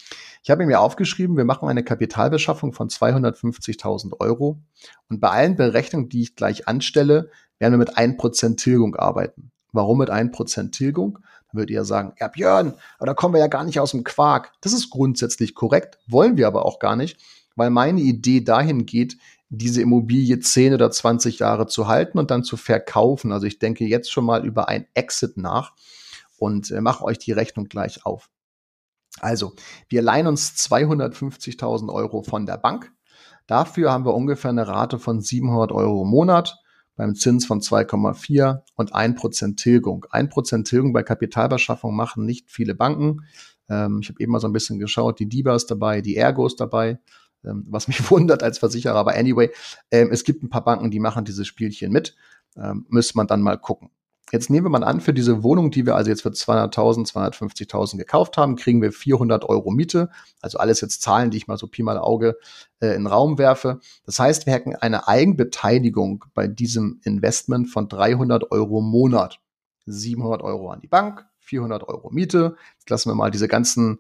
Ich 0.43 0.51
habe 0.51 0.67
mir 0.67 0.81
aufgeschrieben, 0.81 1.37
wir 1.37 1.47
machen 1.47 1.69
eine 1.69 1.83
Kapitalbeschaffung 1.83 2.73
von 2.73 2.89
250.000 2.89 4.21
Euro 4.21 4.61
und 5.09 5.21
bei 5.21 5.31
allen 5.31 5.57
Berechnungen, 5.57 6.11
die 6.11 6.23
ich 6.23 6.37
gleich 6.37 6.69
anstelle, 6.69 7.31
werden 7.59 7.73
wir 7.75 7.79
mit 7.79 7.97
1% 7.97 8.57
Tilgung 8.57 8.97
arbeiten. 8.97 9.51
Warum 9.73 9.99
mit 9.99 10.11
1% 10.11 10.73
Tilgung? 10.73 11.21
Dann 11.51 11.59
würdet 11.59 11.71
ihr 11.71 11.85
sagen, 11.85 12.15
ja 12.21 12.29
Björn, 12.29 12.75
aber 12.99 13.07
da 13.07 13.15
kommen 13.15 13.35
wir 13.35 13.41
ja 13.41 13.49
gar 13.49 13.65
nicht 13.65 13.81
aus 13.81 13.91
dem 13.93 14.05
Quark. 14.05 14.53
Das 14.61 14.73
ist 14.73 14.91
grundsätzlich 14.91 15.55
korrekt, 15.55 15.99
wollen 16.07 16.37
wir 16.37 16.47
aber 16.47 16.65
auch 16.65 16.79
gar 16.79 16.97
nicht, 16.97 17.19
weil 17.57 17.71
meine 17.71 18.01
Idee 18.01 18.41
dahin 18.41 18.87
geht, 18.87 19.17
diese 19.49 19.83
Immobilie 19.83 20.39
10 20.39 20.75
oder 20.75 20.91
20 20.91 21.41
Jahre 21.41 21.67
zu 21.67 21.89
halten 21.89 22.19
und 22.19 22.31
dann 22.31 22.45
zu 22.45 22.57
verkaufen. 22.57 23.33
Also 23.33 23.47
ich 23.47 23.59
denke 23.59 23.85
jetzt 23.85 24.13
schon 24.13 24.25
mal 24.25 24.47
über 24.47 24.69
ein 24.69 24.87
Exit 24.95 25.37
nach 25.37 25.73
und 26.39 26.71
äh, 26.71 26.81
mache 26.81 27.05
euch 27.05 27.19
die 27.19 27.33
Rechnung 27.33 27.67
gleich 27.67 28.07
auf. 28.07 28.31
Also, 29.19 29.55
wir 29.89 30.03
leihen 30.03 30.29
uns 30.29 30.55
250.000 30.55 31.93
Euro 31.93 32.23
von 32.23 32.47
der 32.47 32.59
Bank. 32.59 32.93
Dafür 33.49 33.91
haben 33.91 34.05
wir 34.05 34.15
ungefähr 34.15 34.51
eine 34.51 34.69
Rate 34.69 35.01
von 35.01 35.21
700 35.21 35.73
Euro 35.73 36.03
im 36.03 36.09
Monat 36.09 36.61
beim 36.97 37.15
Zins 37.15 37.47
von 37.47 37.61
2,4 37.61 38.63
und 38.75 38.95
1% 38.95 39.57
Tilgung. 39.57 40.07
1% 40.11 40.65
Tilgung 40.65 40.93
bei 40.93 41.03
Kapitalbeschaffung 41.03 41.95
machen 41.95 42.27
nicht 42.27 42.51
viele 42.51 42.75
Banken. 42.75 43.25
Ähm, 43.69 44.01
ich 44.03 44.09
habe 44.09 44.21
eben 44.21 44.33
mal 44.33 44.41
so 44.41 44.49
ein 44.49 44.53
bisschen 44.53 44.79
geschaut, 44.79 45.19
die 45.19 45.29
DIBA 45.29 45.55
ist 45.55 45.71
dabei, 45.71 46.01
die 46.01 46.17
Ergo 46.17 46.47
ist 46.47 46.61
dabei 46.61 46.99
ähm, 47.45 47.65
was 47.69 47.89
mich 47.89 47.99
wundert 48.11 48.43
als 48.43 48.59
Versicherer. 48.59 48.97
Aber 48.97 49.15
anyway, 49.15 49.51
ähm, 49.91 50.11
es 50.13 50.25
gibt 50.25 50.43
ein 50.43 50.51
paar 50.51 50.65
Banken, 50.65 50.91
die 50.91 51.01
machen 51.01 51.25
dieses 51.25 51.47
Spielchen 51.47 51.93
mit. 51.93 52.17
Ähm, 52.57 52.87
müsste 52.89 53.17
man 53.17 53.27
dann 53.27 53.43
mal 53.43 53.59
gucken. 53.59 53.91
Jetzt 54.33 54.49
nehmen 54.49 54.67
wir 54.67 54.71
mal 54.71 54.85
an, 54.85 55.01
für 55.01 55.13
diese 55.13 55.43
Wohnung, 55.43 55.71
die 55.71 55.87
wir 55.87 55.97
also 55.97 56.11
jetzt 56.11 56.23
für 56.23 56.29
200.000, 56.29 57.11
250.000 57.13 57.97
gekauft 57.97 58.37
haben, 58.37 58.57
kriegen 58.57 58.81
wir 58.81 58.93
400 58.93 59.45
Euro 59.45 59.71
Miete. 59.73 60.09
Also 60.41 60.59
alles 60.59 60.81
jetzt 60.81 61.03
Zahlen, 61.03 61.31
die 61.31 61.39
ich 61.39 61.49
mal 61.49 61.57
so 61.57 61.67
Pi 61.67 61.83
mal 61.83 61.99
Auge 61.99 62.39
äh, 62.81 62.89
in 62.89 63.03
den 63.03 63.07
Raum 63.09 63.39
werfe. 63.39 63.81
Das 64.07 64.21
heißt, 64.21 64.47
wir 64.47 64.53
hätten 64.53 64.77
eine 64.77 65.09
Eigenbeteiligung 65.09 66.25
bei 66.33 66.47
diesem 66.47 67.01
Investment 67.05 67.71
von 67.71 67.89
300 67.89 68.53
Euro 68.53 68.79
im 68.79 68.87
Monat. 68.87 69.41
700 69.87 70.43
Euro 70.43 70.71
an 70.71 70.81
die 70.81 70.87
Bank, 70.87 71.27
400 71.41 71.89
Euro 71.89 72.11
Miete. 72.11 72.55
Jetzt 72.79 72.91
lassen 72.91 73.11
wir 73.11 73.17
mal 73.17 73.31
diese 73.31 73.49
ganzen 73.49 73.99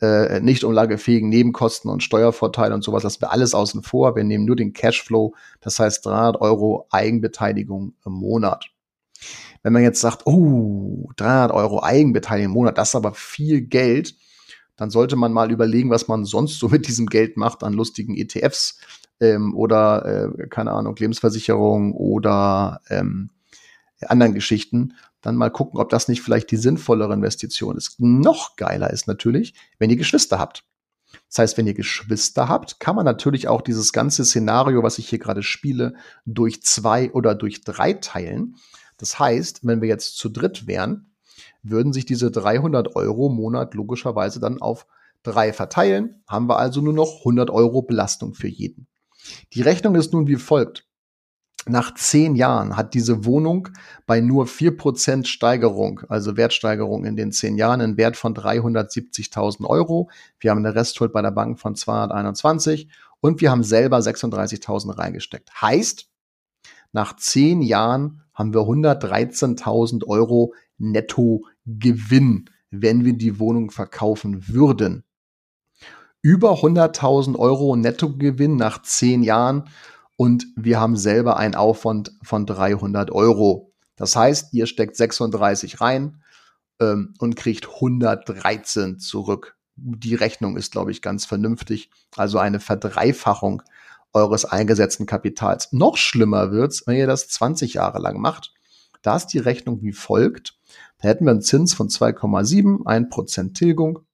äh, 0.00 0.40
nicht 0.40 0.62
umlagefähigen 0.62 1.28
Nebenkosten 1.28 1.90
und 1.90 2.02
Steuervorteile 2.02 2.74
und 2.74 2.84
sowas 2.84 3.02
lassen 3.02 3.22
wir 3.22 3.32
alles 3.32 3.54
außen 3.54 3.82
vor. 3.82 4.14
Wir 4.14 4.24
nehmen 4.24 4.44
nur 4.44 4.56
den 4.56 4.72
Cashflow, 4.72 5.34
das 5.60 5.78
heißt 5.78 6.04
300 6.06 6.40
Euro 6.40 6.86
Eigenbeteiligung 6.90 7.94
im 8.04 8.12
Monat. 8.12 8.66
Wenn 9.62 9.72
man 9.72 9.82
jetzt 9.82 10.00
sagt, 10.00 10.26
oh, 10.26 11.10
300 11.16 11.52
Euro 11.52 11.82
Eigenbeteiligung 11.82 12.50
im 12.50 12.54
Monat, 12.54 12.78
das 12.78 12.90
ist 12.90 12.94
aber 12.94 13.14
viel 13.14 13.62
Geld, 13.62 14.16
dann 14.76 14.90
sollte 14.90 15.16
man 15.16 15.32
mal 15.32 15.52
überlegen, 15.52 15.90
was 15.90 16.08
man 16.08 16.24
sonst 16.24 16.58
so 16.58 16.68
mit 16.70 16.88
diesem 16.88 17.06
Geld 17.06 17.36
macht 17.36 17.62
an 17.62 17.72
lustigen 17.72 18.16
ETFs 18.16 18.78
ähm, 19.20 19.54
oder, 19.54 20.04
äh, 20.04 20.48
keine 20.48 20.72
Ahnung, 20.72 20.96
Lebensversicherung 20.96 21.92
oder 21.92 22.80
ähm, 22.90 23.30
anderen 24.08 24.34
Geschichten 24.34 24.94
dann 25.20 25.36
mal 25.36 25.50
gucken, 25.50 25.80
ob 25.80 25.88
das 25.88 26.08
nicht 26.08 26.20
vielleicht 26.20 26.50
die 26.50 26.56
sinnvollere 26.56 27.14
Investition 27.14 27.76
ist. 27.76 28.00
Noch 28.00 28.56
geiler 28.56 28.90
ist 28.90 29.06
natürlich, 29.06 29.54
wenn 29.78 29.88
ihr 29.88 29.96
Geschwister 29.96 30.38
habt. 30.38 30.64
Das 31.28 31.38
heißt, 31.38 31.58
wenn 31.58 31.66
ihr 31.66 31.74
Geschwister 31.74 32.48
habt, 32.48 32.80
kann 32.80 32.96
man 32.96 33.04
natürlich 33.04 33.48
auch 33.48 33.62
dieses 33.62 33.92
ganze 33.92 34.24
Szenario, 34.24 34.82
was 34.82 34.98
ich 34.98 35.08
hier 35.08 35.18
gerade 35.18 35.42
spiele, 35.42 35.94
durch 36.26 36.62
zwei 36.62 37.12
oder 37.12 37.34
durch 37.34 37.62
drei 37.62 37.92
teilen. 37.92 38.56
Das 39.02 39.18
heißt, 39.18 39.66
wenn 39.66 39.80
wir 39.82 39.88
jetzt 39.88 40.16
zu 40.16 40.28
dritt 40.28 40.68
wären, 40.68 41.12
würden 41.64 41.92
sich 41.92 42.06
diese 42.06 42.30
300 42.30 42.94
Euro 42.94 43.26
im 43.26 43.34
Monat 43.34 43.74
logischerweise 43.74 44.38
dann 44.38 44.62
auf 44.62 44.86
drei 45.24 45.52
verteilen. 45.52 46.22
Haben 46.28 46.48
wir 46.48 46.58
also 46.58 46.80
nur 46.80 46.92
noch 46.92 47.18
100 47.18 47.50
Euro 47.50 47.82
Belastung 47.82 48.34
für 48.34 48.46
jeden. 48.46 48.86
Die 49.54 49.62
Rechnung 49.62 49.96
ist 49.96 50.12
nun 50.12 50.28
wie 50.28 50.36
folgt 50.36 50.86
nach 51.66 51.94
zehn 51.94 52.34
Jahren 52.34 52.76
hat 52.76 52.94
diese 52.94 53.24
Wohnung 53.24 53.68
bei 54.06 54.20
nur 54.20 54.46
vier 54.46 54.76
Prozent 54.76 55.28
Steigerung, 55.28 56.00
also 56.08 56.36
Wertsteigerung 56.36 57.04
in 57.04 57.16
den 57.16 57.30
zehn 57.30 57.56
Jahren, 57.56 57.80
einen 57.80 57.96
Wert 57.96 58.16
von 58.16 58.34
370.000 58.34 59.64
Euro. 59.66 60.10
Wir 60.40 60.50
haben 60.50 60.58
eine 60.58 60.74
Restschuld 60.74 61.12
bei 61.12 61.22
der 61.22 61.30
Bank 61.30 61.60
von 61.60 61.76
221 61.76 62.88
und 63.20 63.40
wir 63.40 63.50
haben 63.50 63.62
selber 63.62 63.98
36.000 63.98 64.98
reingesteckt. 64.98 65.50
Heißt, 65.60 66.08
nach 66.92 67.16
zehn 67.16 67.62
Jahren 67.62 68.21
haben 68.34 68.54
wir 68.54 68.60
113.000 68.60 70.06
Euro 70.06 70.54
Nettogewinn, 70.78 72.46
wenn 72.70 73.04
wir 73.04 73.14
die 73.14 73.38
Wohnung 73.38 73.70
verkaufen 73.70 74.48
würden. 74.48 75.04
Über 76.22 76.52
100.000 76.54 77.36
Euro 77.36 77.76
Nettogewinn 77.76 78.56
nach 78.56 78.82
zehn 78.82 79.22
Jahren 79.22 79.64
und 80.16 80.46
wir 80.56 80.80
haben 80.80 80.96
selber 80.96 81.36
einen 81.36 81.54
Aufwand 81.54 82.12
von 82.22 82.46
300 82.46 83.10
Euro. 83.10 83.72
Das 83.96 84.16
heißt, 84.16 84.54
ihr 84.54 84.66
steckt 84.66 84.96
36 84.96 85.80
rein 85.80 86.22
ähm, 86.80 87.14
und 87.18 87.36
kriegt 87.36 87.68
113 87.68 88.98
zurück. 88.98 89.56
Die 89.76 90.14
Rechnung 90.14 90.56
ist, 90.56 90.72
glaube 90.72 90.90
ich, 90.90 91.02
ganz 91.02 91.24
vernünftig. 91.24 91.90
Also 92.16 92.38
eine 92.38 92.60
Verdreifachung 92.60 93.62
eures 94.12 94.44
eingesetzten 94.44 95.06
Kapitals. 95.06 95.72
Noch 95.72 95.96
schlimmer 95.96 96.52
wird's, 96.52 96.86
wenn 96.86 96.96
ihr 96.96 97.06
das 97.06 97.28
20 97.28 97.74
Jahre 97.74 97.98
lang 97.98 98.20
macht. 98.20 98.52
Da 99.02 99.16
ist 99.16 99.28
die 99.28 99.38
Rechnung 99.38 99.82
wie 99.82 99.92
folgt. 99.92 100.58
Da 100.98 101.08
hätten 101.08 101.24
wir 101.24 101.32
einen 101.32 101.42
Zins 101.42 101.74
von 101.74 101.88
2,7, 101.88 102.84
1% 102.84 103.54
Tilgung, 103.54 104.06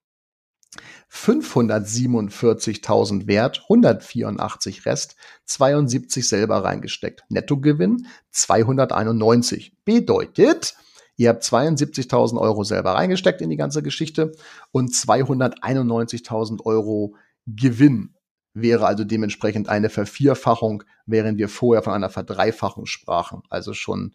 547.000 1.11 3.27
Wert, 3.27 3.63
184 3.65 4.87
Rest, 4.87 5.17
72 5.47 6.29
selber 6.29 6.63
reingesteckt. 6.65 7.25
Nettogewinn 7.29 8.07
291. 8.31 9.77
Bedeutet, 9.85 10.77
ihr 11.17 11.31
habt 11.31 11.43
72.000 11.43 12.39
Euro 12.39 12.63
selber 12.65 12.93
reingesteckt 12.93 13.41
in 13.41 13.51
die 13.51 13.57
ganze 13.57 13.83
Geschichte 13.83 14.33
und 14.71 14.91
291.000 14.91 16.65
Euro 16.65 17.17
Gewinn 17.47 18.15
wäre 18.55 18.87
also 18.87 19.05
dementsprechend 19.05 19.69
eine 19.69 19.91
Vervierfachung, 19.91 20.85
während 21.07 21.39
wir 21.39 21.49
vorher 21.49 21.83
von 21.83 21.93
einer 21.93 22.11
Verdreifachung 22.11 22.87
sprachen. 22.87 23.43
Also 23.51 23.75
schon 23.75 24.15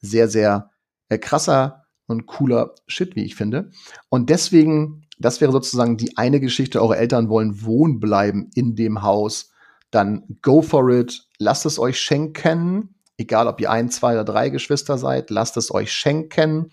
sehr, 0.00 0.28
sehr 0.28 0.70
äh, 1.08 1.18
krasser 1.18 1.84
und 2.06 2.26
cooler 2.26 2.74
Shit, 2.86 3.16
wie 3.16 3.24
ich 3.24 3.34
finde. 3.34 3.70
Und 4.08 4.30
deswegen 4.30 5.08
das 5.18 5.40
wäre 5.40 5.52
sozusagen 5.52 5.96
die 5.96 6.16
eine 6.16 6.40
Geschichte. 6.40 6.80
Eure 6.80 6.96
Eltern 6.96 7.28
wollen 7.28 7.64
wohnen 7.64 8.00
bleiben 8.00 8.50
in 8.54 8.76
dem 8.76 9.02
Haus. 9.02 9.50
Dann 9.90 10.24
go 10.42 10.62
for 10.62 10.88
it. 10.90 11.26
Lasst 11.38 11.66
es 11.66 11.78
euch 11.78 12.00
schenken. 12.00 12.94
Egal, 13.16 13.48
ob 13.48 13.60
ihr 13.60 13.70
ein, 13.70 13.90
zwei 13.90 14.12
oder 14.12 14.24
drei 14.24 14.48
Geschwister 14.48 14.96
seid, 14.96 15.30
lasst 15.30 15.56
es 15.56 15.74
euch 15.74 15.92
schenken 15.92 16.70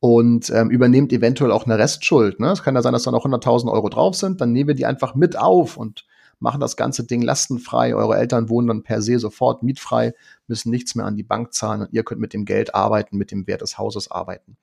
und 0.00 0.48
ähm, 0.50 0.70
übernehmt 0.70 1.12
eventuell 1.12 1.52
auch 1.52 1.66
eine 1.66 1.78
Restschuld. 1.78 2.40
Ne? 2.40 2.50
Es 2.50 2.62
kann 2.62 2.74
ja 2.74 2.82
sein, 2.82 2.94
dass 2.94 3.02
da 3.02 3.10
noch 3.10 3.26
100.000 3.26 3.70
Euro 3.70 3.90
drauf 3.90 4.14
sind. 4.14 4.40
Dann 4.40 4.52
nehmen 4.52 4.68
wir 4.68 4.74
die 4.74 4.86
einfach 4.86 5.14
mit 5.14 5.38
auf 5.38 5.76
und 5.76 6.06
machen 6.38 6.60
das 6.60 6.76
ganze 6.76 7.04
Ding 7.04 7.22
lastenfrei. 7.22 7.94
Eure 7.94 8.16
Eltern 8.16 8.48
wohnen 8.48 8.68
dann 8.68 8.82
per 8.82 9.02
se 9.02 9.18
sofort 9.18 9.62
mietfrei, 9.62 10.14
müssen 10.46 10.70
nichts 10.70 10.94
mehr 10.94 11.06
an 11.06 11.16
die 11.16 11.22
Bank 11.22 11.54
zahlen 11.54 11.82
und 11.82 11.92
ihr 11.92 12.04
könnt 12.04 12.20
mit 12.20 12.32
dem 12.32 12.44
Geld 12.44 12.74
arbeiten, 12.74 13.16
mit 13.16 13.30
dem 13.30 13.46
Wert 13.46 13.62
des 13.62 13.78
Hauses 13.78 14.10
arbeiten. 14.10 14.56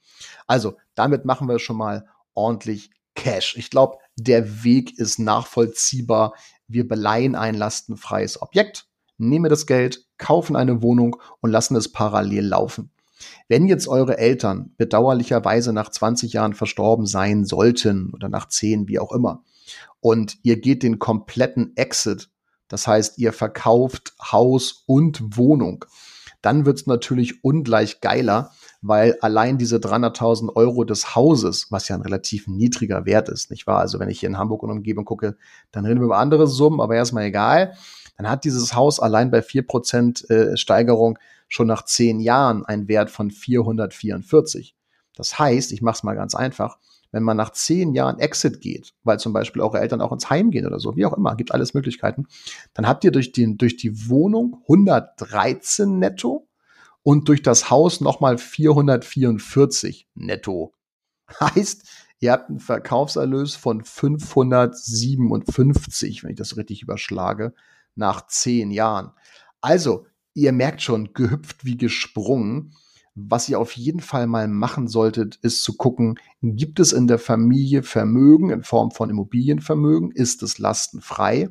Also, 0.47 0.75
damit 0.95 1.25
machen 1.25 1.47
wir 1.47 1.59
schon 1.59 1.77
mal 1.77 2.05
ordentlich 2.33 2.91
Cash. 3.15 3.55
Ich 3.57 3.69
glaube, 3.69 3.97
der 4.15 4.63
Weg 4.63 4.97
ist 4.97 5.19
nachvollziehbar. 5.19 6.33
Wir 6.67 6.87
beleihen 6.87 7.35
ein 7.35 7.55
lastenfreies 7.55 8.41
Objekt, 8.41 8.87
nehmen 9.17 9.49
das 9.49 9.67
Geld, 9.67 10.05
kaufen 10.17 10.55
eine 10.55 10.81
Wohnung 10.81 11.17
und 11.41 11.51
lassen 11.51 11.75
es 11.75 11.91
parallel 11.91 12.47
laufen. 12.47 12.91
Wenn 13.47 13.67
jetzt 13.67 13.87
eure 13.87 14.17
Eltern 14.17 14.73
bedauerlicherweise 14.77 15.73
nach 15.73 15.89
20 15.89 16.33
Jahren 16.33 16.53
verstorben 16.53 17.05
sein 17.05 17.45
sollten 17.45 18.11
oder 18.13 18.29
nach 18.29 18.47
10, 18.47 18.87
wie 18.87 18.99
auch 18.99 19.11
immer, 19.11 19.43
und 19.99 20.37
ihr 20.43 20.59
geht 20.59 20.83
den 20.83 20.99
kompletten 20.99 21.75
Exit, 21.75 22.29
das 22.67 22.87
heißt, 22.87 23.17
ihr 23.19 23.33
verkauft 23.33 24.13
Haus 24.19 24.83
und 24.87 25.37
Wohnung, 25.37 25.85
dann 26.43 26.65
wird 26.65 26.79
es 26.79 26.87
natürlich 26.87 27.43
ungleich 27.43 28.01
geiler, 28.01 28.51
weil 28.81 29.17
allein 29.21 29.57
diese 29.57 29.77
300.000 29.77 30.55
Euro 30.55 30.83
des 30.83 31.15
Hauses, 31.15 31.67
was 31.69 31.87
ja 31.87 31.95
ein 31.95 32.01
relativ 32.01 32.47
niedriger 32.47 33.05
Wert 33.05 33.29
ist, 33.29 33.49
nicht 33.49 33.65
wahr? 33.65 33.79
Also 33.79 33.97
wenn 33.97 34.09
ich 34.09 34.19
hier 34.19 34.27
in 34.27 34.37
Hamburg 34.37 34.61
und 34.61 34.71
Umgebung 34.71 35.05
gucke, 35.05 35.37
dann 35.71 35.85
reden 35.85 36.01
wir 36.01 36.05
über 36.05 36.17
andere 36.17 36.47
Summen, 36.47 36.81
aber 36.81 36.95
erstmal 36.95 37.23
egal. 37.23 37.75
Dann 38.17 38.29
hat 38.29 38.43
dieses 38.43 38.75
Haus 38.75 38.99
allein 38.99 39.31
bei 39.31 39.39
4% 39.39 40.29
äh, 40.29 40.57
Steigerung 40.57 41.17
schon 41.47 41.67
nach 41.67 41.85
10 41.85 42.19
Jahren 42.19 42.65
einen 42.65 42.89
Wert 42.89 43.09
von 43.09 43.31
444. 43.31 44.75
Das 45.15 45.39
heißt, 45.39 45.71
ich 45.71 45.81
mache 45.81 45.95
es 45.95 46.03
mal 46.03 46.15
ganz 46.15 46.35
einfach, 46.35 46.77
wenn 47.13 47.23
man 47.23 47.37
nach 47.37 47.51
zehn 47.51 47.93
Jahren 47.93 48.19
Exit 48.19 48.59
geht, 48.59 48.93
weil 49.03 49.19
zum 49.19 49.31
Beispiel 49.31 49.61
eure 49.61 49.79
Eltern 49.79 50.01
auch 50.01 50.11
ins 50.11 50.29
Heim 50.29 50.51
gehen 50.51 50.65
oder 50.65 50.79
so, 50.79 50.97
wie 50.97 51.05
auch 51.05 51.13
immer, 51.13 51.35
gibt 51.35 51.53
alles 51.53 51.73
Möglichkeiten, 51.73 52.25
dann 52.73 52.85
habt 52.87 53.05
ihr 53.05 53.11
durch, 53.11 53.31
den, 53.31 53.57
durch 53.57 53.77
die 53.77 54.09
Wohnung 54.09 54.57
113 54.63 55.99
netto 55.99 56.49
und 57.03 57.29
durch 57.29 57.43
das 57.43 57.69
Haus 57.69 58.01
nochmal 58.01 58.39
444 58.39 60.07
netto. 60.15 60.73
Heißt, 61.39 61.87
ihr 62.19 62.31
habt 62.31 62.49
einen 62.49 62.59
Verkaufserlös 62.59 63.55
von 63.55 63.83
557, 63.83 66.23
wenn 66.23 66.31
ich 66.31 66.37
das 66.37 66.57
richtig 66.57 66.81
überschlage, 66.81 67.53
nach 67.95 68.25
zehn 68.25 68.71
Jahren. 68.71 69.11
Also, 69.61 70.07
ihr 70.33 70.51
merkt 70.51 70.81
schon, 70.81 71.13
gehüpft 71.13 71.63
wie 71.63 71.77
gesprungen. 71.77 72.73
Was 73.15 73.47
ihr 73.47 73.59
auf 73.59 73.73
jeden 73.73 73.99
Fall 73.99 74.25
mal 74.25 74.47
machen 74.47 74.87
solltet, 74.87 75.35
ist 75.37 75.63
zu 75.63 75.77
gucken, 75.77 76.19
gibt 76.41 76.79
es 76.79 76.93
in 76.93 77.07
der 77.07 77.19
Familie 77.19 77.83
Vermögen 77.83 78.49
in 78.49 78.63
Form 78.63 78.89
von 78.89 79.09
Immobilienvermögen? 79.11 80.11
Ist 80.11 80.41
es 80.41 80.57
lastenfrei? 80.57 81.49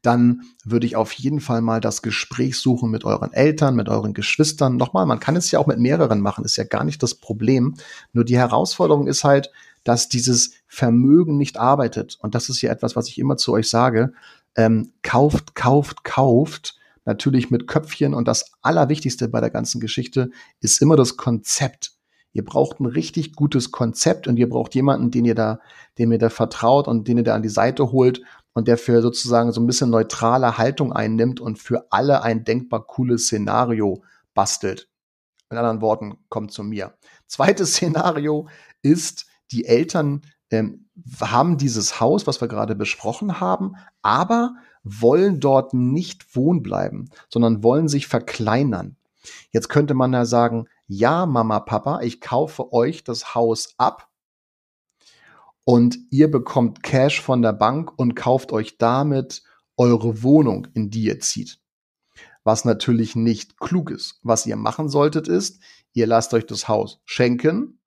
Dann 0.00 0.42
würde 0.64 0.86
ich 0.86 0.96
auf 0.96 1.12
jeden 1.12 1.40
Fall 1.40 1.60
mal 1.60 1.80
das 1.80 2.00
Gespräch 2.00 2.58
suchen 2.58 2.90
mit 2.90 3.04
euren 3.04 3.32
Eltern, 3.32 3.76
mit 3.76 3.90
euren 3.90 4.14
Geschwistern. 4.14 4.76
Nochmal, 4.76 5.04
man 5.04 5.20
kann 5.20 5.36
es 5.36 5.50
ja 5.50 5.58
auch 5.58 5.66
mit 5.66 5.78
mehreren 5.78 6.20
machen, 6.20 6.44
ist 6.46 6.56
ja 6.56 6.64
gar 6.64 6.84
nicht 6.84 7.02
das 7.02 7.14
Problem. 7.14 7.74
Nur 8.14 8.24
die 8.24 8.38
Herausforderung 8.38 9.06
ist 9.06 9.24
halt, 9.24 9.50
dass 9.84 10.08
dieses 10.08 10.52
Vermögen 10.66 11.36
nicht 11.36 11.58
arbeitet. 11.58 12.18
Und 12.20 12.34
das 12.34 12.48
ist 12.48 12.62
ja 12.62 12.72
etwas, 12.72 12.96
was 12.96 13.08
ich 13.08 13.18
immer 13.18 13.36
zu 13.36 13.52
euch 13.52 13.68
sage. 13.68 14.14
Ähm, 14.56 14.92
kauft, 15.02 15.54
kauft, 15.54 16.04
kauft 16.04 16.78
natürlich 17.04 17.50
mit 17.50 17.66
Köpfchen. 17.66 18.14
Und 18.14 18.28
das 18.28 18.52
Allerwichtigste 18.62 19.28
bei 19.28 19.40
der 19.40 19.50
ganzen 19.50 19.80
Geschichte 19.80 20.30
ist 20.60 20.80
immer 20.80 20.96
das 20.96 21.16
Konzept. 21.16 21.92
Ihr 22.32 22.44
braucht 22.44 22.80
ein 22.80 22.86
richtig 22.86 23.34
gutes 23.34 23.72
Konzept 23.72 24.26
und 24.26 24.38
ihr 24.38 24.48
braucht 24.48 24.74
jemanden, 24.74 25.10
den 25.10 25.24
ihr 25.24 25.34
da, 25.34 25.60
dem 25.98 26.12
ihr 26.12 26.18
da 26.18 26.30
vertraut 26.30 26.88
und 26.88 27.06
den 27.06 27.18
ihr 27.18 27.24
da 27.24 27.34
an 27.34 27.42
die 27.42 27.48
Seite 27.48 27.92
holt 27.92 28.22
und 28.54 28.68
der 28.68 28.78
für 28.78 29.02
sozusagen 29.02 29.52
so 29.52 29.60
ein 29.60 29.66
bisschen 29.66 29.90
neutrale 29.90 30.56
Haltung 30.56 30.92
einnimmt 30.92 31.40
und 31.40 31.58
für 31.58 31.86
alle 31.90 32.22
ein 32.22 32.44
denkbar 32.44 32.86
cooles 32.86 33.26
Szenario 33.26 34.02
bastelt. 34.34 34.88
In 35.50 35.58
anderen 35.58 35.82
Worten, 35.82 36.16
kommt 36.30 36.52
zu 36.52 36.62
mir. 36.62 36.94
Zweites 37.26 37.72
Szenario 37.74 38.48
ist, 38.80 39.26
die 39.50 39.66
Eltern 39.66 40.22
ähm, 40.52 40.86
haben 41.20 41.58
dieses 41.58 42.00
Haus, 42.00 42.26
was 42.26 42.40
wir 42.40 42.48
gerade 42.48 42.74
besprochen 42.74 43.40
haben, 43.40 43.74
aber 44.02 44.54
wollen 44.84 45.40
dort 45.40 45.74
nicht 45.74 46.36
wohnen 46.36 46.62
bleiben, 46.62 47.10
sondern 47.28 47.62
wollen 47.62 47.88
sich 47.88 48.06
verkleinern. 48.06 48.96
Jetzt 49.50 49.68
könnte 49.68 49.94
man 49.94 50.12
ja 50.12 50.24
sagen, 50.24 50.66
ja, 50.86 51.26
Mama, 51.26 51.60
Papa, 51.60 52.00
ich 52.02 52.20
kaufe 52.20 52.72
euch 52.72 53.04
das 53.04 53.34
Haus 53.34 53.74
ab 53.78 54.08
und 55.64 55.98
ihr 56.10 56.30
bekommt 56.30 56.82
Cash 56.82 57.20
von 57.20 57.42
der 57.42 57.52
Bank 57.52 57.92
und 57.96 58.14
kauft 58.14 58.52
euch 58.52 58.78
damit 58.78 59.42
eure 59.76 60.22
Wohnung, 60.22 60.68
in 60.74 60.90
die 60.90 61.04
ihr 61.04 61.20
zieht. 61.20 61.60
Was 62.44 62.64
natürlich 62.64 63.14
nicht 63.14 63.58
klug 63.58 63.90
ist. 63.90 64.18
Was 64.22 64.46
ihr 64.46 64.56
machen 64.56 64.88
solltet 64.88 65.28
ist, 65.28 65.62
ihr 65.92 66.08
lasst 66.08 66.34
euch 66.34 66.46
das 66.46 66.66
Haus 66.66 67.00
schenken, 67.04 67.78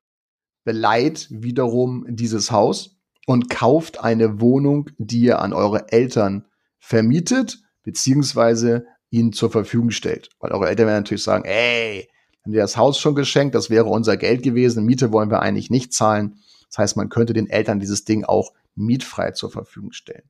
beleiht 0.65 1.27
wiederum 1.29 2.05
dieses 2.09 2.51
Haus 2.51 2.97
und 3.25 3.49
kauft 3.49 4.03
eine 4.03 4.41
Wohnung, 4.41 4.89
die 4.97 5.21
ihr 5.21 5.39
an 5.39 5.53
eure 5.53 5.93
Eltern 5.93 6.45
vermietet, 6.79 7.59
beziehungsweise 7.83 8.85
ihnen 9.09 9.31
zur 9.31 9.51
Verfügung 9.51 9.91
stellt. 9.91 10.29
Weil 10.39 10.51
eure 10.51 10.67
Eltern 10.67 10.87
werden 10.87 10.97
natürlich 10.97 11.23
sagen, 11.23 11.45
ey, 11.45 12.09
haben 12.43 12.51
dir 12.51 12.61
das 12.61 12.77
Haus 12.77 12.99
schon 12.99 13.15
geschenkt, 13.15 13.55
das 13.55 13.69
wäre 13.69 13.85
unser 13.85 14.17
Geld 14.17 14.43
gewesen, 14.43 14.85
Miete 14.85 15.11
wollen 15.13 15.31
wir 15.31 15.41
eigentlich 15.41 15.69
nicht 15.69 15.93
zahlen. 15.93 16.39
Das 16.69 16.79
heißt, 16.79 16.97
man 16.97 17.09
könnte 17.09 17.33
den 17.33 17.49
Eltern 17.49 17.79
dieses 17.79 18.03
Ding 18.03 18.25
auch 18.25 18.51
mietfrei 18.75 19.31
zur 19.31 19.51
Verfügung 19.51 19.93
stellen. 19.93 20.29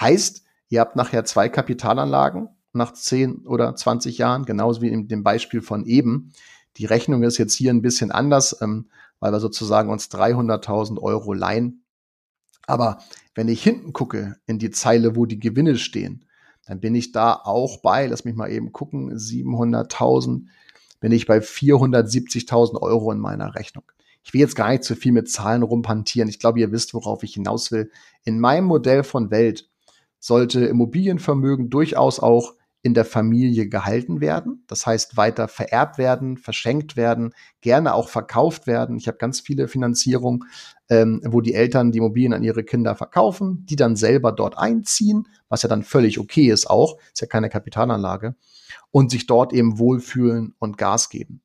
Heißt, 0.00 0.44
ihr 0.68 0.80
habt 0.80 0.96
nachher 0.96 1.24
zwei 1.24 1.48
Kapitalanlagen 1.48 2.48
nach 2.72 2.92
10 2.92 3.46
oder 3.46 3.74
20 3.74 4.18
Jahren, 4.18 4.44
genauso 4.44 4.82
wie 4.82 4.88
in 4.88 5.08
dem 5.08 5.22
Beispiel 5.22 5.62
von 5.62 5.84
eben. 5.84 6.32
Die 6.76 6.86
Rechnung 6.86 7.22
ist 7.22 7.38
jetzt 7.38 7.54
hier 7.54 7.72
ein 7.72 7.82
bisschen 7.82 8.10
anders, 8.10 8.60
ähm, 8.60 8.88
weil 9.24 9.32
wir 9.32 9.40
sozusagen 9.40 9.88
uns 9.88 10.10
300.000 10.10 11.00
Euro 11.00 11.32
leihen. 11.32 11.86
Aber 12.66 12.98
wenn 13.34 13.48
ich 13.48 13.62
hinten 13.62 13.94
gucke 13.94 14.36
in 14.44 14.58
die 14.58 14.70
Zeile, 14.70 15.16
wo 15.16 15.24
die 15.24 15.40
Gewinne 15.40 15.78
stehen, 15.78 16.26
dann 16.66 16.78
bin 16.78 16.94
ich 16.94 17.10
da 17.10 17.32
auch 17.32 17.78
bei, 17.78 18.06
lass 18.06 18.26
mich 18.26 18.34
mal 18.34 18.52
eben 18.52 18.70
gucken, 18.72 19.16
700.000, 19.16 20.42
bin 21.00 21.10
ich 21.10 21.24
bei 21.24 21.38
470.000 21.38 22.82
Euro 22.82 23.12
in 23.12 23.18
meiner 23.18 23.54
Rechnung. 23.54 23.84
Ich 24.22 24.34
will 24.34 24.42
jetzt 24.42 24.56
gar 24.56 24.68
nicht 24.68 24.84
zu 24.84 24.94
viel 24.94 25.12
mit 25.12 25.30
Zahlen 25.30 25.62
rumpantieren. 25.62 26.28
Ich 26.28 26.38
glaube, 26.38 26.60
ihr 26.60 26.70
wisst, 26.70 26.92
worauf 26.92 27.22
ich 27.22 27.32
hinaus 27.32 27.72
will. 27.72 27.90
In 28.24 28.38
meinem 28.38 28.66
Modell 28.66 29.04
von 29.04 29.30
Welt 29.30 29.70
sollte 30.18 30.66
Immobilienvermögen 30.66 31.70
durchaus 31.70 32.20
auch 32.20 32.56
in 32.84 32.92
der 32.92 33.06
Familie 33.06 33.66
gehalten 33.66 34.20
werden. 34.20 34.62
Das 34.66 34.86
heißt, 34.86 35.16
weiter 35.16 35.48
vererbt 35.48 35.96
werden, 35.96 36.36
verschenkt 36.36 36.98
werden, 36.98 37.32
gerne 37.62 37.94
auch 37.94 38.10
verkauft 38.10 38.66
werden. 38.66 38.98
Ich 38.98 39.08
habe 39.08 39.16
ganz 39.16 39.40
viele 39.40 39.68
Finanzierungen, 39.68 40.44
ähm, 40.90 41.22
wo 41.24 41.40
die 41.40 41.54
Eltern 41.54 41.92
die 41.92 41.98
Immobilien 41.98 42.34
an 42.34 42.44
ihre 42.44 42.62
Kinder 42.62 42.94
verkaufen, 42.94 43.64
die 43.64 43.76
dann 43.76 43.96
selber 43.96 44.32
dort 44.32 44.58
einziehen, 44.58 45.26
was 45.48 45.62
ja 45.62 45.68
dann 45.70 45.82
völlig 45.82 46.20
okay 46.20 46.50
ist 46.50 46.68
auch, 46.68 46.98
ist 47.14 47.22
ja 47.22 47.26
keine 47.26 47.48
Kapitalanlage, 47.48 48.36
und 48.90 49.10
sich 49.10 49.26
dort 49.26 49.54
eben 49.54 49.78
wohlfühlen 49.78 50.54
und 50.58 50.76
Gas 50.76 51.08
geben. 51.08 51.40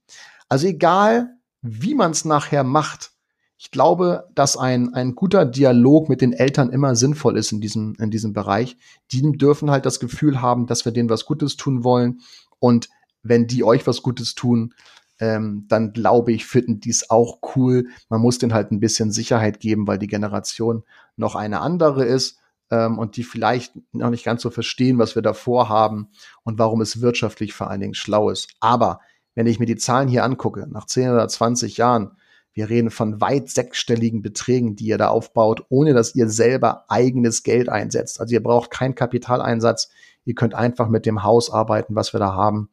Also 0.50 0.68
egal, 0.68 1.38
wie 1.62 1.96
man 1.96 2.12
es 2.12 2.26
nachher 2.26 2.66
macht, 2.66 3.14
ich 3.62 3.72
glaube, 3.72 4.30
dass 4.34 4.56
ein, 4.56 4.94
ein 4.94 5.16
guter 5.16 5.44
Dialog 5.44 6.08
mit 6.08 6.22
den 6.22 6.32
Eltern 6.32 6.70
immer 6.70 6.96
sinnvoll 6.96 7.38
ist 7.38 7.52
in 7.52 7.60
diesem, 7.60 7.94
in 8.00 8.10
diesem 8.10 8.32
Bereich. 8.32 8.78
Die 9.12 9.22
dürfen 9.34 9.70
halt 9.70 9.86
das 9.86 10.00
Gefühl 10.00 10.42
haben, 10.42 10.66
dass 10.66 10.86
wir 10.86 10.94
denen 10.94 11.10
was 11.10 11.26
Gutes 11.26 11.58
tun 11.58 11.84
wollen. 11.84 12.22
Und 12.60 12.88
wenn 13.22 13.48
die 13.48 13.66
euch 13.66 13.86
was 13.86 14.02
Gutes 14.02 14.34
tun, 14.34 14.74
ähm, 15.20 15.66
dann 15.68 15.92
glaube 15.92 16.32
ich, 16.32 16.46
finden 16.46 16.80
die 16.80 16.90
es 16.90 17.10
auch 17.10 17.40
cool. 17.54 17.88
Man 18.08 18.22
muss 18.22 18.38
denen 18.38 18.54
halt 18.54 18.72
ein 18.72 18.80
bisschen 18.80 19.12
Sicherheit 19.12 19.60
geben, 19.60 19.88
weil 19.88 20.00
die 20.00 20.08
Generation 20.08 20.84
noch 21.18 21.36
eine 21.36 21.60
andere 21.60 22.06
ist 22.06 22.40
ähm, 22.72 22.98
und 22.98 23.18
die 23.18 23.24
vielleicht 23.26 23.74
noch 23.92 24.10
nicht 24.10 24.24
ganz 24.24 24.42
so 24.42 24.52
verstehen, 24.52 25.00
was 25.00 25.16
wir 25.16 25.22
davor 25.22 25.68
haben 25.68 26.08
und 26.44 26.60
warum 26.60 26.80
es 26.80 27.02
wirtschaftlich 27.02 27.54
vor 27.54 27.70
allen 27.70 27.82
Dingen 27.82 27.94
schlau 27.94 28.30
ist. 28.30 28.54
Aber 28.62 29.02
wenn 29.36 29.48
ich 29.48 29.60
mir 29.60 29.66
die 29.66 29.76
Zahlen 29.76 30.08
hier 30.08 30.24
angucke, 30.24 30.66
nach 30.72 30.86
10 30.86 31.10
oder 31.10 31.28
20 31.28 31.76
Jahren, 31.76 32.12
wir 32.54 32.70
reden 32.70 32.92
von 32.92 33.22
weit 33.22 33.50
sechsstelligen 33.50 34.22
Beträgen, 34.22 34.76
die 34.76 34.86
ihr 34.88 34.98
da 34.98 35.10
aufbaut, 35.10 35.66
ohne 35.70 35.94
dass 35.94 36.16
ihr 36.16 36.30
selber 36.30 36.86
eigenes 36.90 37.44
Geld 37.44 37.70
einsetzt. 37.70 38.20
Also 38.20 38.34
ihr 38.34 38.44
braucht 38.44 38.72
keinen 38.72 38.96
Kapitaleinsatz. 38.96 39.90
Ihr 40.26 40.36
könnt 40.36 40.56
einfach 40.56 40.90
mit 40.90 41.06
dem 41.06 41.24
Haus 41.24 41.52
arbeiten, 41.52 41.96
was 41.96 42.14
wir 42.14 42.20
da 42.20 42.34
haben. 42.34 42.70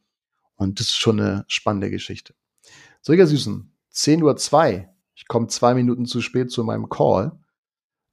Und 0.56 0.80
das 0.80 0.88
ist 0.88 0.96
schon 0.96 1.20
eine 1.20 1.44
spannende 1.48 1.90
Geschichte. 1.90 2.34
So, 3.02 3.12
ihr 3.12 3.26
Süßen, 3.26 3.70
10.02 3.92 4.74
Uhr. 4.74 4.84
Ich 5.14 5.28
komme 5.28 5.46
zwei 5.48 5.74
Minuten 5.74 6.06
zu 6.06 6.20
spät 6.20 6.50
zu 6.50 6.64
meinem 6.64 6.88
Call 6.88 7.38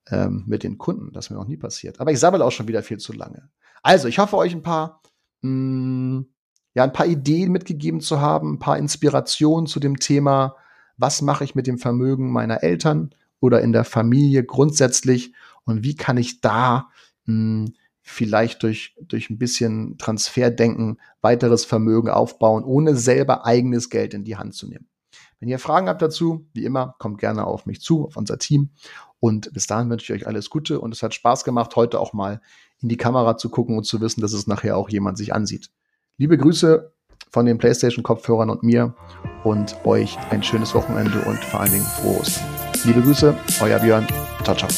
ähm, 0.10 0.43
mit 0.45 0.63
den 0.63 0.78
Kunden. 0.78 1.12
Das 1.13 1.26
ist 1.26 1.30
mir 1.32 1.38
noch 1.38 1.47
nie 1.47 1.58
passiert. 1.58 1.99
Aber 1.99 2.12
ich 2.12 2.19
sammle 2.19 2.43
auch 2.43 2.52
schon 2.52 2.67
wieder 2.67 2.84
viel 2.84 2.97
zu 2.97 3.13
lange. 3.13 3.49
Also, 3.82 4.08
ich 4.08 4.19
hoffe, 4.19 4.38
euch 4.38 4.54
ein 4.54 4.62
paar, 4.62 5.02
mh, 5.41 5.49
mm, 6.19 6.26
ja, 6.76 6.84
ein 6.84 6.93
paar 6.93 7.06
Ideen 7.06 7.52
mitgegeben 7.52 8.02
zu 8.02 8.19
haben, 8.19 8.54
ein 8.54 8.60
paar 8.60 8.78
Inspirationen 8.78 9.67
zu 9.67 9.80
dem 9.80 9.97
Thema 9.99 10.56
was 10.98 11.22
mache 11.22 11.44
ich 11.44 11.56
mit 11.56 11.68
dem 11.68 11.78
Vermögen 11.78 12.32
meiner 12.32 12.64
Eltern 12.64 13.14
oder 13.40 13.62
in 13.62 13.74
der 13.74 13.84
Familie 13.84 14.44
grundsätzlich 14.44 15.34
und 15.66 15.84
wie 15.84 15.96
kann 15.96 16.18
ich 16.18 16.42
da 16.42 16.90
mh, 17.26 17.66
hm, 17.66 17.74
vielleicht 18.04 18.64
durch, 18.64 18.96
durch 19.02 19.30
ein 19.30 19.38
bisschen 19.38 19.98
Transferdenken 19.98 21.00
weiteres 21.22 21.64
Vermögen 21.64 22.10
aufbauen, 22.10 22.66
ohne 22.66 22.98
selber 22.98 23.46
eigenes 23.46 23.90
Geld 23.90 24.14
in 24.14 24.26
die 24.26 24.36
Hand 24.36 24.54
zu 24.56 24.68
nehmen. 24.68 24.88
Wenn 25.40 25.50
ihr 25.50 25.60
Fragen 25.60 25.88
habt 25.88 26.02
dazu, 26.02 26.46
wie 26.54 26.66
immer, 26.66 26.96
kommt 27.00 27.18
gerne 27.18 27.46
auf 27.46 27.66
mich 27.66 27.82
zu, 27.82 28.06
auf 28.06 28.18
unser 28.18 28.38
Team. 28.38 28.72
Und 29.20 29.54
bis 29.54 29.68
dahin 29.68 29.90
wünsche 29.90 30.14
ich 30.14 30.22
euch 30.22 30.28
alles 30.28 30.50
Gute 30.50 30.80
und 30.80 30.94
es 30.94 31.02
hat 31.02 31.14
Spaß 31.14 31.46
gemacht, 31.46 31.76
heute 31.76 32.00
auch 32.00 32.14
mal 32.14 32.42
in 32.82 32.90
die 32.90 32.98
Kamera 32.98 33.38
zu 33.38 33.50
gucken 33.50 33.78
und 33.78 33.86
zu 33.86 34.02
wissen, 34.02 34.22
dass 34.22 34.34
es 34.34 34.48
nachher 34.48 34.78
auch 34.78 34.90
jemand 34.90 35.18
sich 35.18 35.34
ansieht. 35.34 35.70
Liebe 36.18 36.38
Grüße 36.38 36.94
von 37.32 37.46
den 37.46 37.58
PlayStation-Kopfhörern 37.58 38.50
und 38.50 38.64
mir 38.64 38.94
und 39.44 39.76
euch 39.86 40.18
ein 40.30 40.44
schönes 40.44 40.74
Wochenende 40.74 41.20
und 41.26 41.38
vor 41.46 41.62
allen 41.62 41.72
Dingen 41.72 41.86
frohes. 41.86 42.40
Liebe 42.86 43.02
Grüße, 43.02 43.36
euer 43.62 43.80
Björn. 43.80 44.08
Ciao, 44.44 44.56
ciao. 44.56 44.70